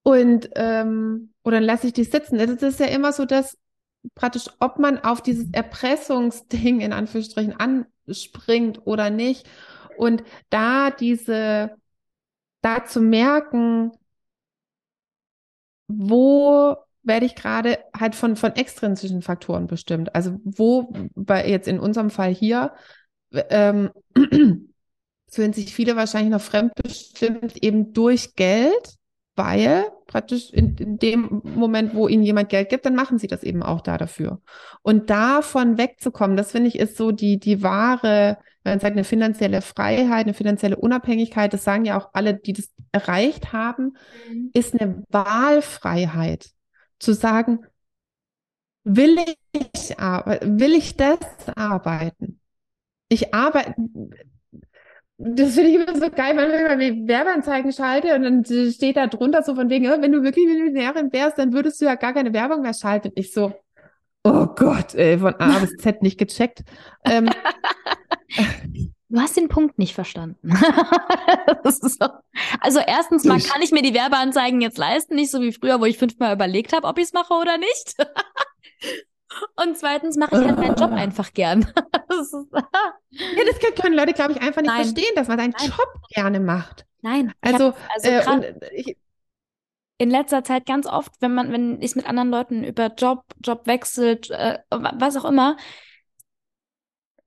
Und 0.03 0.51
ähm, 0.57 1.33
oder 1.43 1.57
dann 1.59 1.65
lasse 1.65 1.89
ich 1.89 1.93
die 1.93 2.05
sitzen. 2.05 2.39
Das 2.39 2.63
ist 2.63 2.81
ja 2.81 2.87
immer 2.87 3.13
so, 3.13 3.25
dass 3.25 3.59
praktisch, 4.15 4.47
ob 4.61 4.79
man 4.79 4.99
auf 4.99 5.23
dieses 5.23 5.47
Erpressungsding 5.53 6.81
in 6.81 6.93
Anführungsstrichen 6.93 7.55
anspringt 7.59 8.87
oder 8.87 9.11
nicht. 9.11 9.49
Und 9.97 10.23
da 10.49 10.91
diese, 10.91 11.77
da 12.63 12.85
zu 12.85 13.01
merken, 13.01 13.93
wo 15.89 16.77
werde 17.03 17.27
ich 17.27 17.35
gerade 17.35 17.79
halt 17.99 18.15
von, 18.15 18.37
von 18.37 18.55
extrinsischen 18.57 19.23
Faktoren 19.23 19.67
bestimmt. 19.67 20.15
Also 20.15 20.39
wo, 20.45 20.93
bei 21.15 21.49
jetzt 21.49 21.69
in 21.69 21.81
unserem 21.81 22.11
Fall 22.11 22.33
hier, 22.33 22.75
ähm, 23.33 23.91
fühlen 25.31 25.53
sich 25.53 25.75
viele 25.75 25.97
wahrscheinlich 25.97 26.33
noch 26.33 26.41
fremdbestimmt 26.41 27.63
eben 27.63 27.93
durch 27.93 28.35
Geld, 28.35 28.97
weil 29.37 29.87
praktisch 30.07 30.51
in, 30.51 30.77
in, 30.77 30.99
dem 30.99 31.41
Moment, 31.45 31.95
wo 31.95 32.09
ihnen 32.09 32.23
jemand 32.23 32.49
Geld 32.49 32.69
gibt, 32.69 32.85
dann 32.85 32.95
machen 32.95 33.19
sie 33.19 33.27
das 33.27 33.43
eben 33.43 33.63
auch 33.63 33.81
da 33.81 33.97
dafür. 33.97 34.41
Und 34.83 35.09
davon 35.09 35.79
wegzukommen, 35.79 36.37
das 36.37 36.53
finde 36.53 36.69
ich 36.69 36.79
ist 36.79 36.97
so 36.97 37.13
die, 37.13 37.39
die 37.39 37.63
wahre, 37.63 38.39
man 38.65 38.81
sagt 38.81 38.93
eine 38.93 39.05
finanzielle 39.05 39.63
Freiheit, 39.63 40.27
eine 40.27 40.35
finanzielle 40.35 40.77
Unabhängigkeit, 40.77 41.53
das 41.53 41.65
sagen 41.65 41.85
ja 41.85 41.99
auch 41.99 42.11
alle, 42.13 42.35
die 42.35 42.53
das 42.53 42.71
erreicht 42.93 43.53
haben, 43.53 43.95
mhm. 44.29 44.51
ist 44.53 44.79
eine 44.79 45.05
Wahlfreiheit. 45.09 46.51
Zu 46.99 47.15
sagen, 47.15 47.61
will 48.85 49.17
ich, 49.19 49.97
will 49.97 50.75
ich 50.75 50.97
das 50.97 51.19
arbeiten? 51.55 52.41
Ich 53.09 53.33
arbeite, 53.33 53.75
das 55.23 55.55
finde 55.55 55.71
ich 55.71 55.75
immer 55.75 55.95
so 55.95 56.11
geil, 56.11 56.35
wenn 56.35 56.81
ich 56.81 57.07
Werbeanzeigen 57.07 57.73
schalte 57.73 58.15
und 58.15 58.23
dann 58.23 58.45
steht 58.73 58.97
da 58.97 59.07
drunter 59.07 59.43
so 59.43 59.55
von 59.55 59.69
wegen, 59.69 59.85
wenn 59.85 60.13
du 60.13 60.23
wirklich 60.23 60.47
Millionärin 60.47 61.13
wärst, 61.13 61.39
dann 61.39 61.53
würdest 61.53 61.79
du 61.81 61.85
ja 61.85 61.95
gar 61.97 62.15
keine 62.15 62.33
Werbung 62.33 62.63
mehr 62.63 62.73
schalten. 62.73 63.09
Und 63.09 63.19
ich 63.19 63.35
so, 63.35 63.53
oh 64.25 64.47
Gott, 64.47 64.95
ey, 64.95 65.19
von 65.19 65.35
A 65.35 65.59
bis 65.59 65.77
Z 65.77 66.01
nicht 66.01 66.17
gecheckt. 66.17 66.63
Ähm, 67.05 67.29
du 69.11 69.21
hast 69.21 69.37
den 69.37 69.49
Punkt 69.49 69.79
nicht 69.79 69.95
verstanden. 69.95 70.39
so. 71.65 72.07
Also 72.61 72.81
erstens 72.87 73.25
mal 73.25 73.41
kann 73.41 73.61
ich 73.61 73.73
mir 73.73 73.83
die 73.83 73.95
Werbeanzeigen 73.95 74.63
jetzt 74.63 74.79
leisten, 74.79 75.17
nicht 75.17 75.31
so 75.31 75.43
wie 75.43 75.53
früher, 75.53 75.81
wo 75.81 75.85
ich 75.85 75.99
fünfmal 75.99 76.35
überlegt 76.35 76.73
habe, 76.73 76.87
ob 76.87 76.97
ich 76.97 77.05
es 77.05 77.13
mache 77.13 77.35
oder 77.35 77.59
nicht. 77.59 77.95
Und 79.57 79.77
zweitens 79.77 80.17
mache 80.17 80.41
ich 80.41 80.47
halt 80.47 80.59
meinen 80.59 80.77
Job 80.77 80.91
einfach 80.91 81.33
gern. 81.33 81.73
das 82.09 82.33
ja, 83.11 83.43
das 83.47 83.75
können 83.81 83.95
Leute, 83.95 84.13
glaube 84.13 84.33
ich, 84.33 84.41
einfach 84.41 84.63
nicht 84.63 84.71
Nein. 84.71 84.85
verstehen, 84.85 85.15
dass 85.15 85.29
man 85.29 85.39
seinen 85.39 85.55
Nein. 85.59 85.69
Job 85.69 85.89
gerne 86.11 86.41
macht. 86.41 86.87
Nein. 87.03 87.33
Also, 87.41 87.73
also 87.95 88.09
äh, 88.09 88.55
ich, 88.75 88.97
in 89.99 90.11
letzter 90.11 90.43
Zeit 90.45 90.67
ganz 90.67 90.87
oft, 90.87 91.13
wenn 91.21 91.35
man, 91.35 91.53
wenn 91.53 91.81
ich 91.83 91.95
mit 91.95 92.07
anderen 92.07 92.31
Leuten 92.31 92.65
über 92.65 92.87
Job, 92.87 93.25
Job 93.45 93.67
wechselt, 93.67 94.31
äh, 94.31 94.59
was 94.71 95.17
auch 95.17 95.27
immer, 95.27 95.57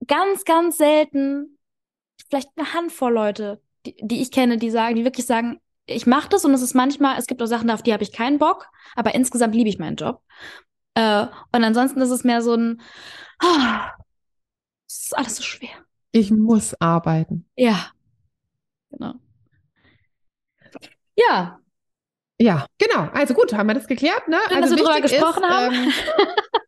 ganz, 0.08 0.44
ganz 0.44 0.78
selten, 0.78 1.60
vielleicht 2.30 2.50
eine 2.56 2.74
Handvoll 2.74 3.14
Leute, 3.14 3.62
die, 3.86 3.96
die 4.02 4.22
ich 4.22 4.32
kenne, 4.32 4.58
die 4.58 4.72
sagen, 4.72 4.96
die 4.96 5.06
wirklich 5.06 5.26
sagen, 5.26 5.62
ich 5.86 6.08
mache 6.08 6.30
das 6.30 6.46
und 6.46 6.54
es 6.54 6.62
ist 6.62 6.74
manchmal, 6.74 7.18
es 7.20 7.28
gibt 7.28 7.42
auch 7.42 7.48
Sachen, 7.48 7.70
auf 7.70 7.84
die 7.84 7.94
habe 7.94 8.04
ich 8.04 8.12
keinen 8.12 8.40
Bock, 8.40 8.70
aber 8.96 9.14
insgesamt 9.14 9.54
liebe 9.54 9.70
ich 9.70 9.80
meinen 9.80 9.98
Job. 9.98 10.22
Äh, 10.96 11.28
und 11.52 11.64
ansonsten 11.64 12.02
ist 12.02 12.10
es 12.12 12.24
mehr 12.24 12.42
so 12.42 12.54
ein, 12.56 12.82
oh, 13.44 13.48
es 14.88 15.06
ist 15.06 15.18
alles 15.18 15.36
so 15.36 15.44
schwer. 15.44 15.70
Ich 16.12 16.32
muss 16.32 16.80
arbeiten. 16.80 17.46
Ja. 17.56 17.92
Genau. 18.92 19.16
Ja. 21.16 21.60
Ja, 22.40 22.66
genau. 22.78 23.10
Also 23.14 23.34
gut, 23.34 23.54
haben 23.54 23.68
wir 23.68 23.76
das 23.76 23.88
geklärt, 23.88 24.28
ne? 24.28 24.38
Schön, 24.48 24.64
also 24.64 24.76
dass 24.76 24.86
wir 24.86 24.94
drüber 24.94 25.02
gesprochen 25.02 25.44
ist, 25.44 25.50
haben. 25.50 25.74
Ähm, 25.76 25.94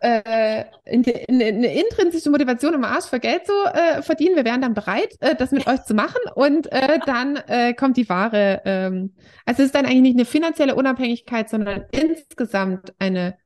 äh, 0.00 0.64
eine, 0.86 1.14
eine, 1.28 1.80
intrinsische 1.80 2.30
Motivation 2.30 2.74
im 2.74 2.84
Arsch 2.84 3.06
für 3.06 3.20
Geld 3.20 3.46
zu 3.46 3.52
äh, 3.52 4.02
verdienen. 4.02 4.36
Wir 4.36 4.44
wären 4.44 4.62
dann 4.62 4.74
bereit, 4.74 5.16
äh, 5.20 5.34
das 5.34 5.50
mit 5.52 5.66
euch 5.66 5.84
zu 5.84 5.94
machen 5.94 6.20
und 6.34 6.70
äh, 6.72 6.98
dann 7.06 7.36
äh, 7.48 7.74
kommt 7.74 7.96
die 7.96 8.08
Ware. 8.08 8.62
Ähm, 8.64 9.14
also 9.44 9.62
es 9.62 9.66
ist 9.66 9.74
dann 9.74 9.86
eigentlich 9.86 10.02
nicht 10.02 10.16
eine 10.16 10.24
finanzielle 10.24 10.74
Unabhängigkeit, 10.74 11.48
sondern 11.48 11.84
insgesamt 11.92 12.94
eine 12.98 13.36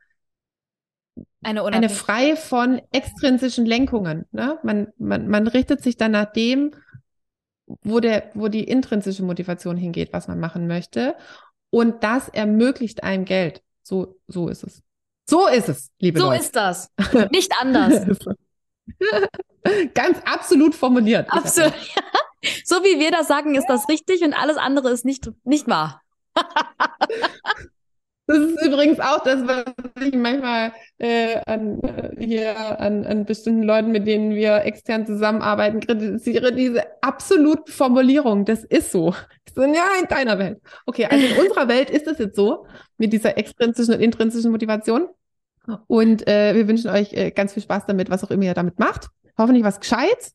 eine, 1.42 1.64
eine 1.64 1.88
frei 1.88 2.36
von 2.36 2.80
extrinsischen 2.92 3.66
Lenkungen. 3.66 4.26
Ne? 4.30 4.58
Man, 4.62 4.92
man, 4.98 5.28
man 5.28 5.48
richtet 5.48 5.82
sich 5.82 5.96
dann 5.96 6.12
nach 6.12 6.32
dem, 6.32 6.70
wo, 7.66 8.00
der, 8.00 8.30
wo 8.34 8.48
die 8.48 8.64
intrinsische 8.64 9.24
Motivation 9.24 9.76
hingeht, 9.76 10.12
was 10.12 10.28
man 10.28 10.38
machen 10.38 10.66
möchte. 10.66 11.16
Und 11.70 12.04
das 12.04 12.28
ermöglicht 12.28 13.02
einem 13.02 13.24
Geld. 13.24 13.62
So, 13.82 14.18
so 14.28 14.48
ist 14.48 14.62
es. 14.62 14.82
So 15.28 15.46
ist 15.46 15.68
es, 15.68 15.90
liebe 16.00 16.18
so 16.18 16.26
Leute. 16.26 16.38
So 16.38 16.44
ist 16.44 16.56
das. 16.56 16.90
Nicht 17.30 17.52
anders. 17.60 18.18
Ganz 19.94 20.18
absolut 20.24 20.74
formuliert. 20.74 21.30
Absolut. 21.30 21.74
so 22.64 22.82
wie 22.82 22.98
wir 22.98 23.10
das 23.10 23.28
sagen, 23.28 23.54
ist 23.54 23.66
das 23.68 23.88
richtig 23.88 24.22
und 24.22 24.34
alles 24.34 24.56
andere 24.56 24.90
ist 24.90 25.04
nicht, 25.04 25.30
nicht 25.44 25.68
wahr. 25.68 26.02
Das 28.32 28.40
ist 28.40 28.64
übrigens 28.64 28.98
auch 28.98 29.22
das, 29.22 29.46
was 29.46 29.64
ich 30.00 30.14
manchmal 30.14 30.72
äh, 30.96 31.38
an, 31.44 31.82
äh, 31.82 32.16
hier 32.18 32.80
an, 32.80 33.04
an 33.04 33.26
bestimmten 33.26 33.64
Leuten, 33.64 33.92
mit 33.92 34.06
denen 34.06 34.34
wir 34.34 34.64
extern 34.64 35.04
zusammenarbeiten, 35.04 35.80
kritisiere, 35.80 36.50
diese 36.54 36.82
absolute 37.02 37.70
Formulierung. 37.70 38.46
Das 38.46 38.64
ist 38.64 38.90
so. 38.90 39.14
so. 39.54 39.62
Ja, 39.62 39.84
in 40.00 40.08
deiner 40.08 40.38
Welt. 40.38 40.62
Okay, 40.86 41.04
also 41.10 41.26
in 41.26 41.46
unserer 41.46 41.68
Welt 41.68 41.90
ist 41.90 42.06
es 42.06 42.18
jetzt 42.18 42.36
so, 42.36 42.66
mit 42.96 43.12
dieser 43.12 43.36
extrinsischen 43.36 43.96
und 43.96 44.00
intrinsischen 44.00 44.50
Motivation. 44.50 45.08
Und 45.86 46.26
äh, 46.26 46.54
wir 46.54 46.66
wünschen 46.68 46.90
euch 46.90 47.12
äh, 47.12 47.32
ganz 47.32 47.52
viel 47.52 47.62
Spaß 47.62 47.84
damit, 47.86 48.08
was 48.08 48.24
auch 48.24 48.30
immer 48.30 48.44
ihr 48.44 48.54
damit 48.54 48.78
macht. 48.78 49.08
Hoffentlich 49.36 49.62
was 49.62 49.78
Gescheites. 49.78 50.34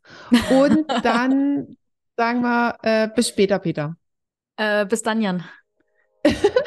Und 0.51 0.86
dann 1.03 1.77
sagen 2.15 2.41
wir 2.41 2.77
äh, 2.83 3.07
bis 3.07 3.29
später, 3.29 3.57
Peter. 3.57 3.97
Äh, 4.57 4.86
bis 4.86 5.01
dann, 5.01 5.19
Jan. 5.19 5.43